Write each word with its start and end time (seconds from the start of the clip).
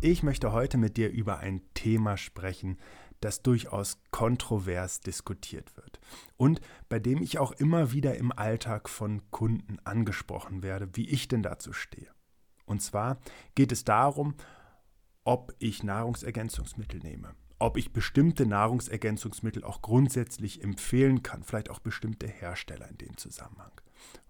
Ich 0.00 0.22
möchte 0.22 0.52
heute 0.52 0.78
mit 0.78 0.96
dir 0.96 1.10
über 1.10 1.40
ein 1.40 1.60
Thema 1.74 2.16
sprechen, 2.16 2.78
das 3.20 3.42
durchaus 3.42 3.98
kontrovers 4.12 5.00
diskutiert 5.00 5.76
wird 5.76 5.98
und 6.36 6.60
bei 6.88 7.00
dem 7.00 7.20
ich 7.20 7.38
auch 7.40 7.50
immer 7.50 7.90
wieder 7.90 8.16
im 8.16 8.30
Alltag 8.30 8.88
von 8.88 9.28
Kunden 9.32 9.80
angesprochen 9.82 10.62
werde, 10.62 10.88
wie 10.92 11.08
ich 11.08 11.26
denn 11.26 11.42
dazu 11.42 11.72
stehe. 11.72 12.06
Und 12.64 12.80
zwar 12.80 13.18
geht 13.56 13.72
es 13.72 13.82
darum, 13.82 14.34
ob 15.24 15.52
ich 15.58 15.82
Nahrungsergänzungsmittel 15.82 17.00
nehme, 17.00 17.34
ob 17.58 17.76
ich 17.76 17.92
bestimmte 17.92 18.46
Nahrungsergänzungsmittel 18.46 19.64
auch 19.64 19.82
grundsätzlich 19.82 20.62
empfehlen 20.62 21.24
kann, 21.24 21.42
vielleicht 21.42 21.70
auch 21.70 21.80
bestimmte 21.80 22.28
Hersteller 22.28 22.88
in 22.88 22.98
dem 22.98 23.16
Zusammenhang. 23.16 23.72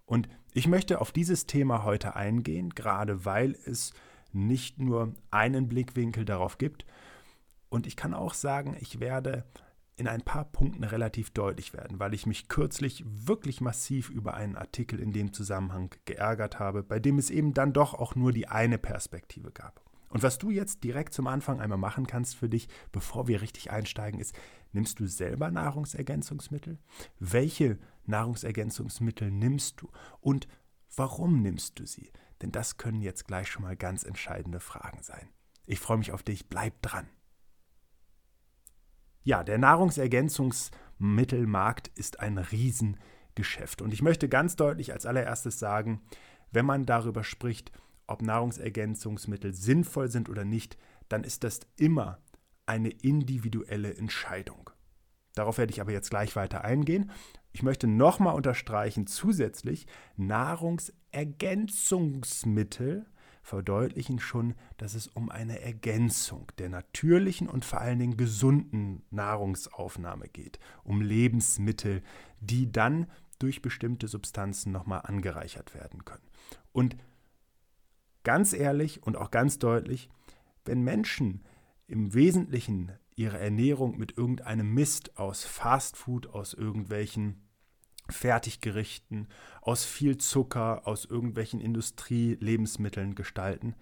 Und 0.07 0.29
ich 0.51 0.67
möchte 0.67 0.99
auf 0.99 1.11
dieses 1.11 1.45
Thema 1.45 1.83
heute 1.83 2.15
eingehen, 2.15 2.71
gerade 2.71 3.23
weil 3.23 3.55
es 3.65 3.93
nicht 4.33 4.79
nur 4.79 5.13
einen 5.31 5.67
Blickwinkel 5.67 6.25
darauf 6.25 6.57
gibt. 6.57 6.85
Und 7.69 7.87
ich 7.87 7.95
kann 7.95 8.13
auch 8.13 8.33
sagen, 8.33 8.75
ich 8.79 8.99
werde 8.99 9.45
in 9.95 10.07
ein 10.07 10.21
paar 10.21 10.45
Punkten 10.45 10.83
relativ 10.85 11.31
deutlich 11.31 11.73
werden, 11.73 11.99
weil 11.99 12.13
ich 12.13 12.25
mich 12.25 12.47
kürzlich 12.47 13.03
wirklich 13.05 13.59
massiv 13.59 14.09
über 14.09 14.33
einen 14.33 14.55
Artikel 14.55 14.99
in 14.99 15.11
dem 15.11 15.33
Zusammenhang 15.33 15.93
geärgert 16.05 16.57
habe, 16.57 16.83
bei 16.83 16.99
dem 16.99 17.17
es 17.17 17.29
eben 17.29 17.53
dann 17.53 17.73
doch 17.73 17.93
auch 17.93 18.15
nur 18.15 18.31
die 18.31 18.47
eine 18.47 18.77
Perspektive 18.77 19.51
gab. 19.51 19.83
Und 20.07 20.23
was 20.23 20.39
du 20.39 20.49
jetzt 20.49 20.83
direkt 20.83 21.13
zum 21.13 21.27
Anfang 21.27 21.59
einmal 21.59 21.77
machen 21.77 22.07
kannst 22.07 22.35
für 22.35 22.49
dich, 22.49 22.67
bevor 22.91 23.27
wir 23.27 23.41
richtig 23.41 23.71
einsteigen, 23.71 24.19
ist, 24.19 24.33
nimmst 24.71 24.99
du 24.99 25.05
selber 25.05 25.51
Nahrungsergänzungsmittel? 25.51 26.79
Welche 27.19 27.77
Nahrungsergänzungsmittel 28.05 29.29
nimmst 29.29 29.81
du? 29.81 29.89
Und 30.19 30.47
warum 30.95 31.41
nimmst 31.41 31.77
du 31.77 31.85
sie? 31.85 32.11
Denn 32.41 32.51
das 32.51 32.77
können 32.77 33.01
jetzt 33.01 33.27
gleich 33.27 33.49
schon 33.49 33.63
mal 33.63 33.75
ganz 33.75 34.03
entscheidende 34.03 34.59
Fragen 34.59 35.03
sein. 35.03 35.29
Ich 35.65 35.79
freue 35.79 35.97
mich 35.97 36.11
auf 36.11 36.23
dich, 36.23 36.49
bleib 36.49 36.81
dran. 36.81 37.07
Ja, 39.23 39.43
der 39.43 39.57
Nahrungsergänzungsmittelmarkt 39.57 41.89
ist 41.89 42.19
ein 42.19 42.37
Riesengeschäft. 42.37 43.81
Und 43.81 43.93
ich 43.93 44.01
möchte 44.01 44.29
ganz 44.29 44.55
deutlich 44.55 44.93
als 44.93 45.05
allererstes 45.05 45.59
sagen, 45.59 46.01
wenn 46.51 46.65
man 46.65 46.85
darüber 46.85 47.23
spricht, 47.23 47.71
ob 48.07 48.21
Nahrungsergänzungsmittel 48.21 49.53
sinnvoll 49.53 50.09
sind 50.09 50.29
oder 50.29 50.45
nicht, 50.45 50.77
dann 51.09 51.23
ist 51.23 51.43
das 51.43 51.61
immer 51.75 52.19
eine 52.65 52.89
individuelle 52.89 53.95
Entscheidung. 53.95 54.69
Darauf 55.35 55.57
werde 55.57 55.71
ich 55.71 55.81
aber 55.81 55.91
jetzt 55.91 56.09
gleich 56.09 56.35
weiter 56.35 56.63
eingehen. 56.63 57.11
Ich 57.51 57.63
möchte 57.63 57.87
nochmal 57.87 58.35
unterstreichen, 58.35 59.07
zusätzlich 59.07 59.87
Nahrungsergänzungsmittel 60.17 63.07
verdeutlichen 63.41 64.19
schon, 64.19 64.53
dass 64.77 64.93
es 64.93 65.07
um 65.07 65.29
eine 65.29 65.61
Ergänzung 65.61 66.51
der 66.57 66.69
natürlichen 66.69 67.49
und 67.49 67.65
vor 67.65 67.81
allen 67.81 67.99
Dingen 67.99 68.17
gesunden 68.17 69.03
Nahrungsaufnahme 69.09 70.27
geht, 70.27 70.59
um 70.83 71.01
Lebensmittel, 71.01 72.03
die 72.39 72.71
dann 72.71 73.07
durch 73.39 73.61
bestimmte 73.61 74.07
Substanzen 74.07 74.71
nochmal 74.71 75.01
angereichert 75.03 75.73
werden 75.73 76.05
können. 76.05 76.27
Und 76.71 76.97
ganz 78.23 78.53
ehrlich 78.53 79.01
und 79.01 79.17
auch 79.17 79.31
ganz 79.31 79.57
deutlich, 79.57 80.09
wenn 80.65 80.83
Menschen 80.83 81.43
im 81.87 82.13
Wesentlichen 82.13 82.91
ihre 83.19 83.37
Ernährung 83.37 83.97
mit 83.97 84.17
irgendeinem 84.17 84.73
Mist 84.73 85.17
aus 85.17 85.43
Fastfood, 85.43 86.27
aus 86.27 86.53
irgendwelchen 86.53 87.49
Fertiggerichten, 88.07 89.27
aus 89.61 89.83
viel 89.83 90.17
Zucker, 90.17 90.87
aus 90.87 91.03
irgendwelchen 91.03 91.59
Industrielebensmitteln 91.59 93.15
gestalten, 93.15 93.75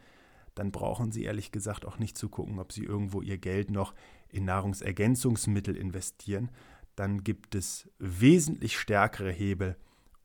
dann 0.56 0.72
brauchen 0.72 1.12
sie 1.12 1.24
ehrlich 1.24 1.52
gesagt 1.52 1.86
auch 1.86 2.00
nicht 2.00 2.18
zu 2.18 2.30
gucken, 2.30 2.58
ob 2.58 2.72
sie 2.72 2.84
irgendwo 2.84 3.22
ihr 3.22 3.38
Geld 3.38 3.70
noch 3.70 3.94
in 4.28 4.44
Nahrungsergänzungsmittel 4.46 5.78
investieren. 5.78 6.50
Dann 6.96 7.24
gibt 7.24 7.54
es 7.54 7.88
wesentlich 8.00 8.80
stärkere 8.80 9.32
Hebel, 9.32 9.78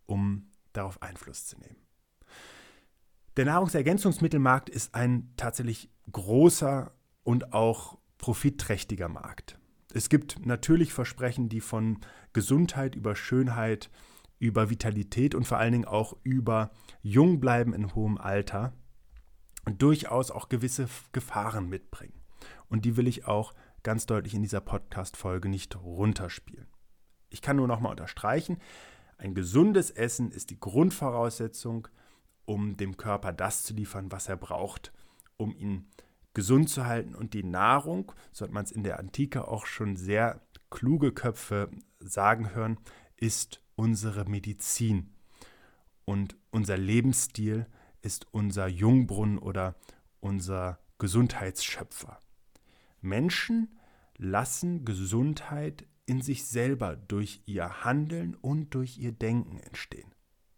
um 0.07 0.51
darauf 0.73 1.03
Einfluss 1.03 1.45
zu 1.45 1.59
nehmen. 1.59 1.77
Der 3.37 3.45
Nahrungsergänzungsmittelmarkt 3.45 4.71
ist 4.71 4.95
ein 4.95 5.35
tatsächlich 5.37 5.91
großer 6.11 6.95
und 7.25 7.53
auch 7.53 7.99
profitträchtiger 8.23 9.09
Markt. 9.09 9.59
Es 9.93 10.09
gibt 10.09 10.47
natürlich 10.47 10.95
Versprechen, 10.95 11.51
die 11.51 11.61
von 11.61 11.99
Gesundheit 12.33 12.95
über 12.95 13.15
Schönheit, 13.15 13.91
über 14.39 14.71
Vitalität 14.71 15.35
und 15.35 15.45
vor 15.45 15.59
allen 15.59 15.73
Dingen 15.73 15.85
auch 15.85 16.17
über 16.23 16.71
Jungbleiben 17.03 17.75
in 17.75 17.95
hohem 17.95 18.17
Alter 18.17 18.73
durchaus 19.77 20.31
auch 20.31 20.49
gewisse 20.49 20.89
Gefahren 21.11 21.69
mitbringen. 21.69 22.15
Und 22.69 22.85
die 22.85 22.97
will 22.97 23.07
ich 23.07 23.27
auch 23.27 23.53
ganz 23.83 24.07
deutlich 24.07 24.35
in 24.35 24.43
dieser 24.43 24.61
Podcast-Folge 24.61 25.49
nicht 25.49 25.77
runterspielen. 25.77 26.69
Ich 27.29 27.43
kann 27.43 27.57
nur 27.57 27.69
noch 27.69 27.81
mal 27.81 27.91
unterstreichen, 27.91 28.59
ein 29.19 29.35
gesundes 29.35 29.91
Essen 29.91 30.31
ist 30.31 30.51
die 30.51 30.61
Grundvoraussetzung, 30.61 31.89
um 32.45 32.77
dem 32.77 32.97
Körper 32.97 33.33
das 33.33 33.65
zu 33.65 33.75
liefern, 33.75 34.13
was 34.13 34.29
er 34.29 34.37
braucht, 34.37 34.93
um 35.37 35.55
ihn 35.55 35.89
gesund 36.35 36.69
zu 36.69 36.87
halten. 36.87 37.15
Und 37.15 37.35
die 37.35 37.45
Nahrung, 37.45 38.13
so 38.33 38.45
hat 38.45 38.53
man 38.53 38.65
es 38.65 38.73
in 38.73 38.85
der 38.85 38.99
Antike 38.99 39.49
auch 39.49 39.67
schon 39.67 39.97
sehr 39.97 40.41
kluge 40.71 41.13
Köpfe 41.13 41.71
sagen 42.01 42.55
hören, 42.55 42.79
ist 43.17 43.63
unsere 43.77 44.25
Medizin. 44.25 45.11
Und 46.05 46.37
unser 46.51 46.77
Lebensstil 46.77 47.67
ist 48.01 48.27
unser 48.33 48.67
Jungbrunnen 48.67 49.39
oder 49.39 49.77
unser 50.21 50.79
Gesundheitsschöpfer. 50.99 52.19
Menschen 53.01 53.79
lassen 54.17 54.85
Gesundheit 54.85 55.87
in 56.07 56.21
sich 56.21 56.47
selber 56.47 56.97
durch 56.97 57.43
ihr 57.47 57.85
Handeln 57.85 58.35
und 58.35 58.75
durch 58.75 58.99
ihr 58.99 59.13
Denken 59.13 59.59
entstehen. 59.59 60.13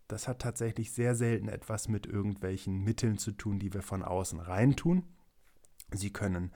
Das 0.09 0.29
hat 0.29 0.43
tatsächlich 0.43 0.93
sehr 0.93 1.15
selten 1.15 1.49
etwas 1.49 1.89
mit 1.89 2.07
irgendwelchen 2.07 2.83
Mitteln 2.83 3.19
zu 3.19 3.33
tun, 3.33 3.59
die 3.59 3.73
wir 3.73 3.83
von 3.83 4.03
außen 4.03 4.41
reintun, 4.41 5.05
Sie 5.97 6.13
können 6.13 6.53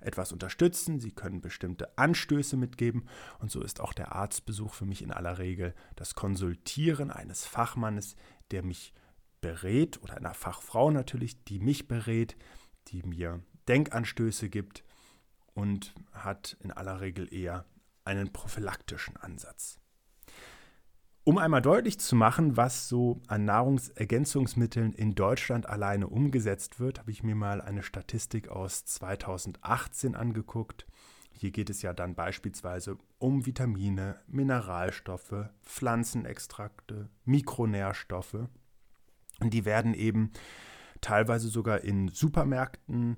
etwas 0.00 0.32
unterstützen, 0.32 1.00
Sie 1.00 1.12
können 1.12 1.40
bestimmte 1.40 1.96
Anstöße 1.96 2.56
mitgeben 2.56 3.06
und 3.38 3.50
so 3.50 3.62
ist 3.62 3.80
auch 3.80 3.92
der 3.92 4.12
Arztbesuch 4.12 4.74
für 4.74 4.84
mich 4.84 5.02
in 5.02 5.12
aller 5.12 5.38
Regel 5.38 5.74
das 5.96 6.14
Konsultieren 6.14 7.10
eines 7.10 7.44
Fachmannes, 7.44 8.16
der 8.50 8.62
mich 8.62 8.92
berät 9.40 10.02
oder 10.02 10.16
einer 10.16 10.34
Fachfrau 10.34 10.90
natürlich, 10.90 11.44
die 11.44 11.58
mich 11.58 11.88
berät, 11.88 12.36
die 12.88 13.02
mir 13.02 13.40
Denkanstöße 13.68 14.48
gibt 14.48 14.84
und 15.54 15.94
hat 16.12 16.56
in 16.60 16.72
aller 16.72 17.00
Regel 17.00 17.32
eher 17.32 17.64
einen 18.04 18.32
prophylaktischen 18.32 19.16
Ansatz. 19.16 19.81
Um 21.24 21.38
einmal 21.38 21.62
deutlich 21.62 22.00
zu 22.00 22.16
machen, 22.16 22.56
was 22.56 22.88
so 22.88 23.20
an 23.28 23.44
Nahrungsergänzungsmitteln 23.44 24.92
in 24.92 25.14
Deutschland 25.14 25.66
alleine 25.66 26.08
umgesetzt 26.08 26.80
wird, 26.80 26.98
habe 26.98 27.12
ich 27.12 27.22
mir 27.22 27.36
mal 27.36 27.60
eine 27.60 27.84
Statistik 27.84 28.48
aus 28.48 28.84
2018 28.86 30.16
angeguckt. 30.16 30.84
Hier 31.32 31.52
geht 31.52 31.70
es 31.70 31.80
ja 31.80 31.92
dann 31.92 32.16
beispielsweise 32.16 32.98
um 33.18 33.46
Vitamine, 33.46 34.18
Mineralstoffe, 34.26 35.48
Pflanzenextrakte, 35.62 37.08
Mikronährstoffe. 37.24 38.48
Und 39.38 39.54
die 39.54 39.64
werden 39.64 39.94
eben 39.94 40.32
teilweise 41.00 41.46
sogar 41.46 41.82
in 41.82 42.08
Supermärkten 42.08 43.16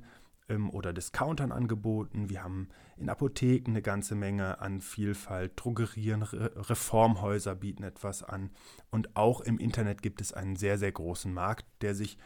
ähm, 0.49 0.71
oder 0.71 0.93
Discountern 0.93 1.53
angeboten. 1.53 2.29
Wir 2.29 2.43
haben 2.43 2.69
in 2.97 3.09
Apotheken 3.09 3.71
eine 3.71 3.83
ganze 3.83 4.15
Menge 4.15 4.61
an 4.61 4.81
Vielfalt. 4.81 5.53
Drogerien, 5.57 6.23
Re 6.23 6.53
Reformhäuser 6.69 7.55
bieten 7.55 7.83
etwas 7.83 8.23
an. 8.23 8.51
Und 8.91 9.17
auch 9.17 9.41
im 9.41 9.59
Internet 9.59 10.03
gibt 10.03 10.21
es 10.21 10.33
einen 10.33 10.57
sehr, 10.57 10.79
sehr 10.79 10.93
großen 10.93 11.33
Markt, 11.33 11.67
der 11.81 11.95
sich 11.95 12.19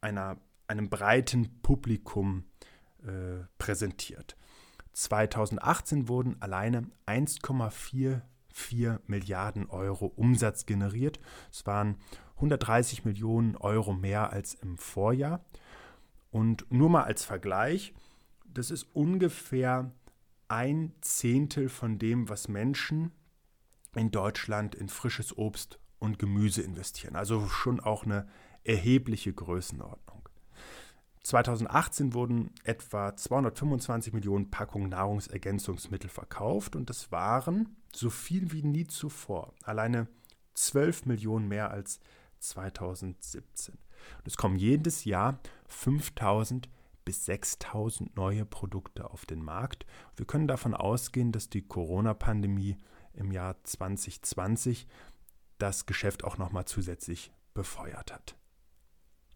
einer, 0.00 0.38
einem 0.66 0.88
breiten 0.88 1.60
Publikum 1.62 2.44
äh, 3.02 3.44
präsentiert. 3.58 4.36
2018 4.92 6.08
wurden 6.08 6.40
alleine 6.40 6.90
1,45 7.06 8.20
4 8.52 9.00
Milliarden 9.06 9.66
Euro 9.66 10.06
Umsatz 10.06 10.66
generiert. 10.66 11.20
Es 11.52 11.66
waren 11.66 11.96
130 12.36 13.04
Millionen 13.04 13.56
Euro 13.56 13.92
mehr 13.92 14.32
als 14.32 14.54
im 14.54 14.76
Vorjahr. 14.78 15.44
Und 16.30 16.70
nur 16.70 16.88
mal 16.90 17.04
als 17.04 17.24
Vergleich, 17.24 17.92
das 18.44 18.70
ist 18.70 18.84
ungefähr 18.94 19.92
ein 20.48 20.92
Zehntel 21.00 21.68
von 21.68 21.98
dem, 21.98 22.28
was 22.28 22.48
Menschen 22.48 23.12
in 23.94 24.10
Deutschland 24.10 24.74
in 24.74 24.88
frisches 24.88 25.36
Obst 25.36 25.78
und 25.98 26.18
Gemüse 26.18 26.62
investieren. 26.62 27.16
Also 27.16 27.48
schon 27.48 27.80
auch 27.80 28.04
eine 28.04 28.28
erhebliche 28.64 29.32
Größenordnung. 29.32 30.28
2018 31.22 32.14
wurden 32.14 32.50
etwa 32.64 33.14
225 33.14 34.12
Millionen 34.12 34.50
Packungen 34.50 34.88
Nahrungsergänzungsmittel 34.88 36.08
verkauft 36.08 36.76
und 36.76 36.88
das 36.88 37.12
waren 37.12 37.76
so 37.94 38.08
viel 38.10 38.52
wie 38.52 38.62
nie 38.62 38.86
zuvor. 38.86 39.52
Alleine 39.62 40.08
12 40.54 41.06
Millionen 41.06 41.46
mehr 41.46 41.70
als 41.70 42.00
2017. 42.40 43.78
Und 44.18 44.26
es 44.26 44.36
kommen 44.36 44.56
jedes 44.56 45.04
Jahr 45.04 45.40
5000 45.68 46.68
bis 47.04 47.24
6000 47.24 48.16
neue 48.16 48.44
Produkte 48.44 49.10
auf 49.10 49.26
den 49.26 49.42
Markt. 49.42 49.86
Wir 50.16 50.26
können 50.26 50.48
davon 50.48 50.74
ausgehen, 50.74 51.32
dass 51.32 51.48
die 51.48 51.66
Corona-Pandemie 51.66 52.76
im 53.14 53.32
Jahr 53.32 53.56
2020 53.64 54.86
das 55.58 55.86
Geschäft 55.86 56.24
auch 56.24 56.38
nochmal 56.38 56.66
zusätzlich 56.66 57.32
befeuert 57.54 58.12
hat. 58.12 58.36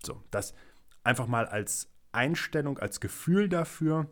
So, 0.05 0.23
das 0.31 0.55
einfach 1.03 1.27
mal 1.27 1.47
als 1.47 1.91
Einstellung, 2.13 2.79
als 2.79 3.01
Gefühl 3.01 3.49
dafür. 3.49 4.09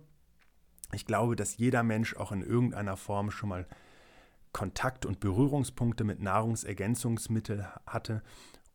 Ich 0.92 1.06
glaube, 1.06 1.36
dass 1.36 1.56
jeder 1.56 1.82
Mensch 1.82 2.16
auch 2.16 2.32
in 2.32 2.42
irgendeiner 2.42 2.96
Form 2.96 3.30
schon 3.30 3.48
mal 3.48 3.66
Kontakt- 4.52 5.06
und 5.06 5.20
Berührungspunkte 5.20 6.04
mit 6.04 6.20
Nahrungsergänzungsmitteln 6.20 7.66
hatte 7.86 8.22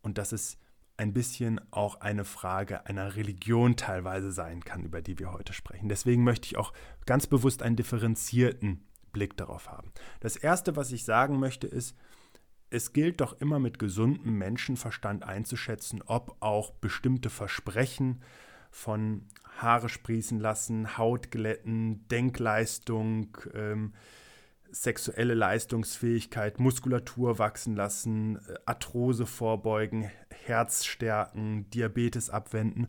und 0.01 0.17
dass 0.17 0.31
es 0.31 0.57
ein 0.97 1.13
bisschen 1.13 1.61
auch 1.71 2.01
eine 2.01 2.25
Frage 2.25 2.85
einer 2.87 3.15
Religion 3.15 3.75
teilweise 3.75 4.31
sein 4.31 4.63
kann, 4.63 4.83
über 4.83 5.01
die 5.01 5.19
wir 5.19 5.31
heute 5.31 5.53
sprechen. 5.53 5.89
Deswegen 5.89 6.23
möchte 6.23 6.47
ich 6.47 6.57
auch 6.57 6.73
ganz 7.05 7.27
bewusst 7.27 7.61
einen 7.61 7.75
differenzierten 7.75 8.83
Blick 9.13 9.37
darauf 9.37 9.69
haben. 9.69 9.91
Das 10.19 10.35
Erste, 10.35 10.75
was 10.75 10.91
ich 10.91 11.05
sagen 11.05 11.39
möchte, 11.39 11.67
ist, 11.67 11.95
es 12.69 12.91
gilt 12.93 13.21
doch 13.21 13.39
immer 13.39 13.59
mit 13.59 13.79
gesundem 13.79 14.37
Menschenverstand 14.37 15.23
einzuschätzen, 15.23 16.01
ob 16.05 16.35
auch 16.41 16.71
bestimmte 16.71 17.29
Versprechen 17.29 18.21
von 18.69 19.25
Haare 19.57 19.89
sprießen 19.89 20.39
lassen, 20.39 20.97
Haut 20.97 21.31
glätten, 21.31 22.07
Denkleistung, 22.09 23.37
ähm, 23.53 23.93
sexuelle 24.69 25.33
Leistungsfähigkeit, 25.33 26.59
Muskulatur 26.59 27.39
wachsen 27.39 27.75
lassen, 27.75 28.35
äh, 28.35 28.55
Arthrose 28.65 29.25
vorbeugen, 29.25 30.11
Herz 30.45 30.85
stärken, 30.85 31.69
Diabetes 31.69 32.29
abwenden, 32.29 32.87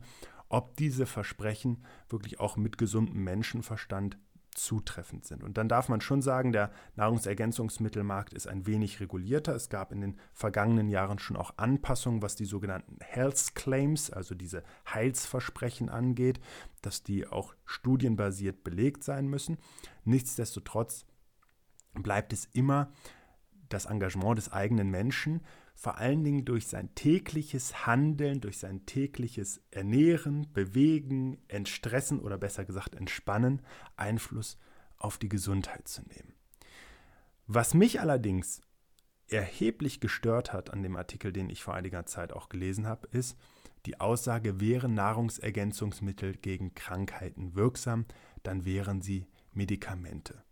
ob 0.48 0.76
diese 0.76 1.06
Versprechen 1.06 1.84
wirklich 2.08 2.40
auch 2.40 2.56
mit 2.56 2.78
gesundem 2.78 3.22
Menschenverstand 3.24 4.18
zutreffend 4.58 5.24
sind. 5.24 5.42
Und 5.42 5.56
dann 5.56 5.68
darf 5.68 5.88
man 5.88 6.00
schon 6.00 6.20
sagen, 6.20 6.52
der 6.52 6.72
Nahrungsergänzungsmittelmarkt 6.96 8.34
ist 8.34 8.48
ein 8.48 8.66
wenig 8.66 9.00
regulierter. 9.00 9.54
Es 9.54 9.68
gab 9.68 9.92
in 9.92 10.00
den 10.00 10.16
vergangenen 10.32 10.88
Jahren 10.88 11.18
schon 11.18 11.36
auch 11.36 11.54
Anpassungen, 11.56 12.22
was 12.22 12.34
die 12.34 12.44
sogenannten 12.44 12.98
Health 13.00 13.54
Claims, 13.54 14.10
also 14.10 14.34
diese 14.34 14.64
Heilsversprechen 14.92 15.88
angeht, 15.88 16.40
dass 16.82 17.02
die 17.02 17.26
auch 17.26 17.54
studienbasiert 17.64 18.64
belegt 18.64 19.04
sein 19.04 19.28
müssen. 19.28 19.58
Nichtsdestotrotz 20.04 21.06
bleibt 21.94 22.32
es 22.32 22.46
immer 22.46 22.92
das 23.68 23.86
Engagement 23.86 24.38
des 24.38 24.52
eigenen 24.52 24.90
Menschen, 24.90 25.42
vor 25.78 25.98
allen 25.98 26.24
Dingen 26.24 26.44
durch 26.44 26.66
sein 26.66 26.92
tägliches 26.96 27.86
Handeln, 27.86 28.40
durch 28.40 28.58
sein 28.58 28.84
tägliches 28.84 29.60
Ernähren, 29.70 30.52
Bewegen, 30.52 31.38
Entstressen 31.46 32.18
oder 32.18 32.36
besser 32.36 32.64
gesagt 32.64 32.96
Entspannen 32.96 33.62
Einfluss 33.96 34.58
auf 34.96 35.18
die 35.18 35.28
Gesundheit 35.28 35.86
zu 35.86 36.02
nehmen. 36.02 36.34
Was 37.46 37.74
mich 37.74 38.00
allerdings 38.00 38.60
erheblich 39.28 40.00
gestört 40.00 40.52
hat 40.52 40.70
an 40.70 40.82
dem 40.82 40.96
Artikel, 40.96 41.32
den 41.32 41.48
ich 41.48 41.62
vor 41.62 41.74
einiger 41.74 42.06
Zeit 42.06 42.32
auch 42.32 42.48
gelesen 42.48 42.88
habe, 42.88 43.06
ist, 43.12 43.38
die 43.86 44.00
Aussage, 44.00 44.60
wären 44.60 44.94
Nahrungsergänzungsmittel 44.94 46.38
gegen 46.38 46.74
Krankheiten 46.74 47.54
wirksam, 47.54 48.04
dann 48.42 48.64
wären 48.64 49.00
sie 49.00 49.28
Medikamente. 49.52 50.42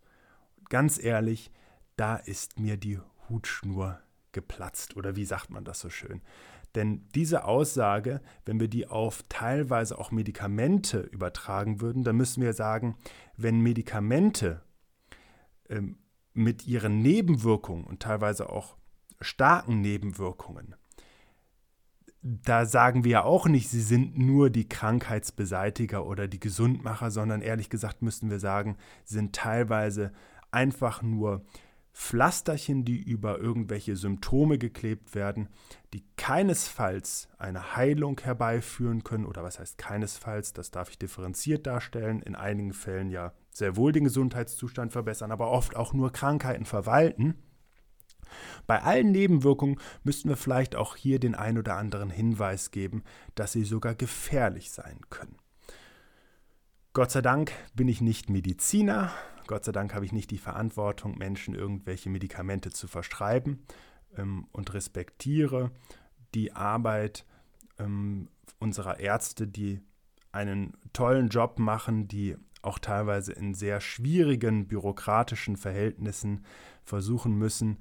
Ganz 0.69 1.03
ehrlich, 1.03 1.51
da 1.97 2.15
ist 2.15 2.61
mir 2.61 2.77
die 2.77 3.01
Hutschnur 3.29 4.01
geplatzt 4.33 4.97
oder 4.97 5.17
wie 5.17 5.25
sagt 5.25 5.51
man 5.51 5.65
das 5.65 5.81
so 5.81 5.91
schön? 5.91 6.23
Denn 6.75 7.09
diese 7.15 7.45
Aussage, 7.45 8.21
wenn 8.45 8.61
wir 8.61 8.69
die 8.69 8.87
auf 8.87 9.23
teilweise 9.29 9.99
auch 9.99 10.11
Medikamente 10.11 11.01
übertragen 11.01 11.81
würden, 11.81 12.05
dann 12.05 12.17
müssen 12.17 12.43
wir 12.43 12.53
sagen, 12.53 12.97
wenn 13.37 13.61
Medikamente 13.61 14.63
ähm, 15.71 15.99
mit 16.35 16.67
ihren 16.67 17.01
Nebenwirkungen 17.01 17.85
und 17.85 18.01
teilweise 18.01 18.51
auch 18.51 18.77
starken 19.23 19.81
Nebenwirkungen, 19.81 20.75
da 22.23 22.67
sagen 22.67 23.05
wir 23.05 23.11
ja 23.11 23.23
auch 23.23 23.47
nicht, 23.47 23.71
sie 23.71 23.81
sind 23.81 24.19
nur 24.19 24.51
die 24.51 24.69
Krankheitsbeseitiger 24.69 26.05
oder 26.05 26.27
die 26.27 26.41
Gesundmacher, 26.41 27.11
sondern 27.11 27.41
ehrlich 27.41 27.71
gesagt 27.71 28.03
müssten 28.03 28.31
wir 28.31 28.41
sagen, 28.41 28.77
sind 29.05 29.35
teilweise 29.35 30.13
einfach 30.51 31.03
nur 31.03 31.47
Pflasterchen, 31.99 32.85
die 32.85 32.99
über 32.99 33.39
irgendwelche 33.39 33.97
Symptome 33.97 34.59
geklebt 34.59 35.15
werden, 35.15 35.49
die 35.95 36.05
keinesfalls 36.17 37.27
eine 37.39 37.75
Heilung 37.75 38.21
herbeiführen 38.21 39.03
können, 39.03 39.25
oder 39.25 39.43
was 39.43 39.59
heißt 39.59 39.79
keinesfalls, 39.79 40.53
das 40.53 40.71
darf 40.71 40.91
ich 40.91 40.99
differenziert 40.99 41.67
darstellen, 41.67 42.21
in 42.21 42.35
einigen 42.35 42.75
Fällen 42.75 43.09
ja 43.09 43.33
sehr 43.51 43.77
wohl 43.77 43.93
den 43.93 44.05
Gesundheitszustand 44.05 44.93
verbessern, 44.93 45.33
aber 45.33 45.51
oft 45.51 45.75
auch 45.75 45.95
nur 45.95 46.13
Krankheiten 46.13 46.67
verwalten. 46.67 47.37
Bei 48.67 48.83
allen 48.83 49.11
Nebenwirkungen 49.11 49.81
müssten 50.05 50.29
wir 50.29 50.37
vielleicht 50.37 50.77
auch 50.77 50.97
hier 50.97 51.19
den 51.19 51.35
ein 51.35 51.57
oder 51.57 51.77
anderen 51.77 52.11
Hinweis 52.11 52.73
geben, 52.73 53.05
dass 53.37 53.53
sie 53.53 53.65
sogar 53.65 53.95
gefährlich 53.95 54.71
sein 54.71 55.01
können. 55.09 55.39
Gott 56.93 57.11
sei 57.11 57.23
Dank 57.23 57.53
bin 57.75 57.89
ich 57.89 58.03
nicht 58.03 58.29
Mediziner, 58.29 59.13
Gott 59.47 59.65
sei 59.65 59.73
Dank 59.73 59.95
habe 59.95 60.05
ich 60.05 60.13
nicht 60.13 60.31
die 60.31 60.39
Verantwortung, 60.39 61.19
Menschen 61.19 61.55
irgendwelche 61.55 62.11
Medikamente 62.11 62.71
zu 62.71 62.89
verschreiben 62.89 63.65
ähm, 64.17 64.47
und 64.53 64.75
respektiere 64.75 65.71
die 66.35 66.53
Arbeit 66.53 67.25
ähm, 67.79 68.29
unserer 68.59 69.01
Ärzte, 69.01 69.47
die 69.47 69.81
einen 70.33 70.77
tollen 70.93 71.29
Job 71.29 71.59
machen, 71.59 72.09
die 72.09 72.37
auch 72.63 72.79
teilweise 72.79 73.33
in 73.33 73.55
sehr 73.55 73.81
schwierigen 73.81 74.67
bürokratischen 74.67 75.57
Verhältnissen 75.57 76.45
versuchen 76.85 77.37
müssen, 77.39 77.79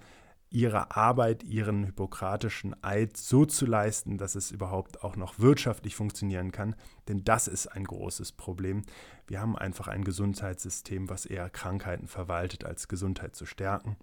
ihre 0.55 0.95
Arbeit, 0.95 1.43
ihren 1.43 1.83
hippokratischen 1.83 2.81
Eid 2.81 3.17
so 3.17 3.45
zu 3.45 3.65
leisten, 3.65 4.17
dass 4.17 4.35
es 4.35 4.51
überhaupt 4.51 5.03
auch 5.03 5.17
noch 5.17 5.38
wirtschaftlich 5.38 5.97
funktionieren 5.97 6.53
kann. 6.53 6.75
Denn 7.09 7.25
das 7.25 7.50
ist 7.50 7.67
ein 7.67 7.83
großes 7.83 8.31
Problem. 8.31 8.83
Wir 9.27 9.41
haben 9.41 9.57
einfach 9.57 9.89
ein 9.89 10.05
Gesundheitssystem, 10.05 11.09
was 11.09 11.25
eher 11.25 11.50
Krankheiten 11.50 12.07
verwaltet, 12.07 12.63
als 12.63 12.88
Gesundheit 12.88 13.35
zu 13.35 13.45
stärken. 13.45 13.97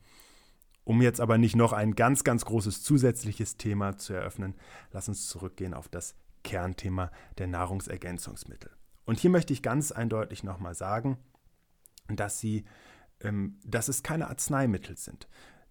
Um 0.84 1.00
jetzt 1.00 1.22
aber 1.22 1.38
nicht 1.38 1.56
noch 1.56 1.72
ein 1.72 1.94
ganz, 1.94 2.22
ganz 2.22 2.44
großes 2.44 2.82
zusätzliches 2.82 3.56
Thema 3.56 3.96
zu 3.96 4.12
eröffnen, 4.12 4.54
lass 4.90 5.08
uns 5.08 5.28
zurückgehen 5.28 5.72
auf 5.72 5.88
das 5.88 6.14
Kernthema 6.44 7.10
der 7.38 7.46
Nahrungsergänzungsmittel. 7.46 8.70
Und 9.06 9.18
hier 9.18 9.30
möchte 9.30 9.54
ich 9.54 9.62
ganz 9.62 9.90
eindeutig 9.90 10.44
nochmal 10.44 10.74
sagen, 10.74 11.16
dass 12.08 12.40
sie, 12.40 12.66
ähm, 13.20 13.58
dass 13.64 13.88
es 13.88 14.02
keine 14.02 14.28
Arzneimittel 14.28 14.98
sind, 14.98 15.28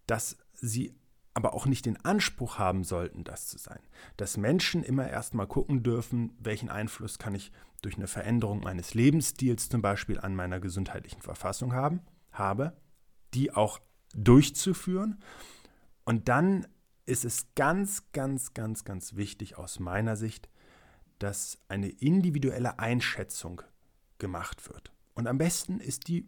dass 0.07 0.37
sie 0.61 0.95
aber 1.33 1.53
auch 1.53 1.65
nicht 1.65 1.85
den 1.85 2.03
Anspruch 2.03 2.59
haben 2.59 2.83
sollten, 2.83 3.23
das 3.23 3.47
zu 3.47 3.57
sein. 3.57 3.79
Dass 4.17 4.37
Menschen 4.37 4.83
immer 4.83 5.09
erstmal 5.09 5.47
gucken 5.47 5.83
dürfen, 5.83 6.33
welchen 6.39 6.69
Einfluss 6.69 7.19
kann 7.19 7.35
ich 7.35 7.51
durch 7.81 7.95
eine 7.95 8.07
Veränderung 8.07 8.61
meines 8.61 8.93
Lebensstils 8.93 9.69
zum 9.69 9.81
Beispiel 9.81 10.19
an 10.19 10.35
meiner 10.35 10.59
gesundheitlichen 10.59 11.21
Verfassung 11.21 11.73
haben, 11.73 12.01
habe, 12.31 12.77
die 13.33 13.51
auch 13.51 13.79
durchzuführen. 14.13 15.21
Und 16.03 16.27
dann 16.27 16.67
ist 17.05 17.25
es 17.25 17.47
ganz, 17.55 18.11
ganz, 18.11 18.53
ganz, 18.53 18.83
ganz 18.83 19.15
wichtig 19.15 19.57
aus 19.57 19.79
meiner 19.79 20.15
Sicht, 20.15 20.49
dass 21.19 21.59
eine 21.67 21.89
individuelle 21.89 22.79
Einschätzung 22.79 23.61
gemacht 24.17 24.69
wird. 24.69 24.91
Und 25.13 25.27
am 25.27 25.37
besten 25.37 25.79
ist 25.79 26.07
die 26.07 26.27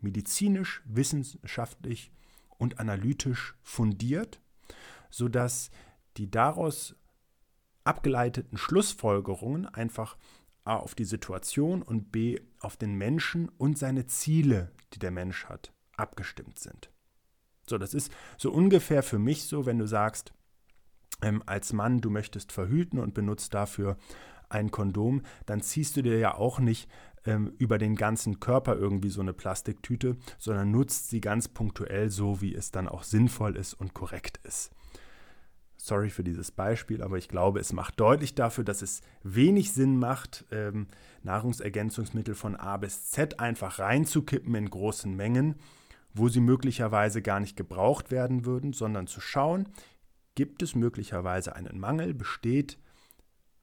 medizinisch, 0.00 0.82
wissenschaftlich 0.84 2.12
und 2.58 2.78
analytisch 2.80 3.54
fundiert, 3.62 4.40
sodass 5.10 5.70
die 6.16 6.30
daraus 6.30 6.96
abgeleiteten 7.84 8.58
Schlussfolgerungen 8.58 9.66
einfach 9.66 10.16
A 10.64 10.76
auf 10.76 10.94
die 10.94 11.04
Situation 11.04 11.82
und 11.82 12.10
B 12.10 12.40
auf 12.58 12.76
den 12.76 12.94
Menschen 12.94 13.48
und 13.48 13.78
seine 13.78 14.06
Ziele, 14.06 14.72
die 14.92 14.98
der 14.98 15.12
Mensch 15.12 15.46
hat, 15.46 15.72
abgestimmt 15.96 16.58
sind. 16.58 16.90
So, 17.68 17.78
das 17.78 17.94
ist 17.94 18.12
so 18.36 18.50
ungefähr 18.52 19.02
für 19.02 19.18
mich 19.18 19.44
so, 19.44 19.66
wenn 19.66 19.78
du 19.78 19.86
sagst, 19.86 20.32
ähm, 21.22 21.42
als 21.46 21.72
Mann, 21.72 22.00
du 22.00 22.10
möchtest 22.10 22.52
verhüten 22.52 22.98
und 22.98 23.14
benutzt 23.14 23.54
dafür 23.54 23.96
ein 24.48 24.70
Kondom, 24.70 25.22
dann 25.46 25.60
ziehst 25.60 25.96
du 25.96 26.02
dir 26.02 26.18
ja 26.18 26.34
auch 26.34 26.58
nicht 26.58 26.88
ähm, 27.26 27.52
über 27.58 27.78
den 27.78 27.96
ganzen 27.96 28.40
Körper 28.40 28.76
irgendwie 28.76 29.10
so 29.10 29.20
eine 29.20 29.32
Plastiktüte, 29.32 30.16
sondern 30.38 30.70
nutzt 30.70 31.10
sie 31.10 31.20
ganz 31.20 31.48
punktuell 31.48 32.08
so, 32.10 32.40
wie 32.40 32.54
es 32.54 32.70
dann 32.70 32.88
auch 32.88 33.02
sinnvoll 33.02 33.56
ist 33.56 33.74
und 33.74 33.92
korrekt 33.92 34.40
ist. 34.44 34.70
Sorry 35.76 36.08
für 36.10 36.24
dieses 36.24 36.50
Beispiel, 36.50 37.02
aber 37.02 37.18
ich 37.18 37.28
glaube, 37.28 37.60
es 37.60 37.72
macht 37.72 38.00
deutlich 38.00 38.34
dafür, 38.34 38.64
dass 38.64 38.82
es 38.82 39.02
wenig 39.22 39.72
Sinn 39.72 39.98
macht, 39.98 40.44
ähm, 40.50 40.88
Nahrungsergänzungsmittel 41.22 42.34
von 42.34 42.56
A 42.56 42.76
bis 42.76 43.10
Z 43.10 43.38
einfach 43.40 43.78
reinzukippen 43.78 44.54
in 44.54 44.70
großen 44.70 45.14
Mengen, 45.14 45.56
wo 46.14 46.28
sie 46.28 46.40
möglicherweise 46.40 47.20
gar 47.20 47.40
nicht 47.40 47.56
gebraucht 47.56 48.10
werden 48.10 48.46
würden, 48.46 48.72
sondern 48.72 49.06
zu 49.06 49.20
schauen, 49.20 49.68
gibt 50.34 50.62
es 50.62 50.74
möglicherweise 50.74 51.54
einen 51.54 51.78
Mangel, 51.78 52.14
besteht 52.14 52.78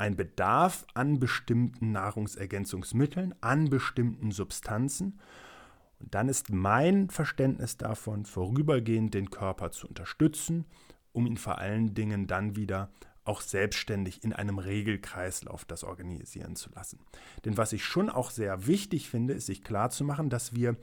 ein 0.03 0.17
Bedarf 0.17 0.85
an 0.95 1.17
bestimmten 1.17 1.93
Nahrungsergänzungsmitteln, 1.93 3.33
an 3.39 3.69
bestimmten 3.69 4.31
Substanzen. 4.31 5.17
Und 6.01 6.13
dann 6.13 6.27
ist 6.27 6.51
mein 6.51 7.09
Verständnis 7.09 7.77
davon, 7.77 8.25
vorübergehend 8.25 9.13
den 9.13 9.29
Körper 9.29 9.71
zu 9.71 9.87
unterstützen, 9.87 10.65
um 11.13 11.25
ihn 11.25 11.37
vor 11.37 11.59
allen 11.59 11.93
Dingen 11.93 12.27
dann 12.27 12.57
wieder 12.57 12.89
auch 13.23 13.39
selbstständig 13.39 14.25
in 14.25 14.33
einem 14.33 14.59
Regelkreislauf 14.59 15.63
das 15.63 15.85
organisieren 15.85 16.57
zu 16.57 16.69
lassen. 16.71 16.99
Denn 17.45 17.55
was 17.55 17.71
ich 17.71 17.85
schon 17.85 18.09
auch 18.09 18.29
sehr 18.29 18.67
wichtig 18.67 19.09
finde, 19.09 19.33
ist 19.33 19.45
sich 19.45 19.63
klarzumachen, 19.63 20.29
dass 20.29 20.53
wir 20.53 20.75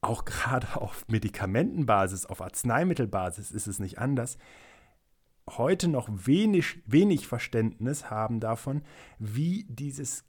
auch 0.00 0.24
gerade 0.24 0.80
auf 0.80 1.04
Medikamentenbasis, 1.08 2.24
auf 2.24 2.40
Arzneimittelbasis 2.40 3.50
ist 3.50 3.66
es 3.66 3.80
nicht 3.80 3.98
anders, 3.98 4.38
heute 5.58 5.88
noch 5.88 6.08
wenig, 6.10 6.82
wenig 6.86 7.26
Verständnis 7.26 8.10
haben 8.10 8.40
davon, 8.40 8.82
wie 9.18 9.66
dieses 9.68 10.24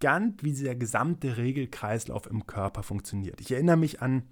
ganz, 0.00 0.42
wie 0.42 0.50
dieser 0.50 0.74
gesamte 0.74 1.36
Regelkreislauf 1.36 2.26
im 2.26 2.46
Körper 2.46 2.82
funktioniert. 2.82 3.40
Ich 3.40 3.52
erinnere 3.52 3.76
mich 3.76 4.02
an 4.02 4.24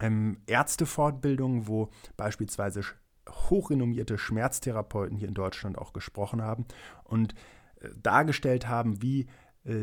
ähm, 0.00 0.38
Ärztefortbildungen, 0.46 1.68
wo 1.68 1.90
beispielsweise 2.16 2.82
hochrenommierte 3.28 4.18
Schmerztherapeuten 4.18 5.16
hier 5.16 5.28
in 5.28 5.34
Deutschland 5.34 5.78
auch 5.78 5.92
gesprochen 5.92 6.42
haben 6.42 6.66
und 7.04 7.34
äh, 7.80 7.90
dargestellt 8.02 8.66
haben, 8.66 9.02
wie 9.02 9.28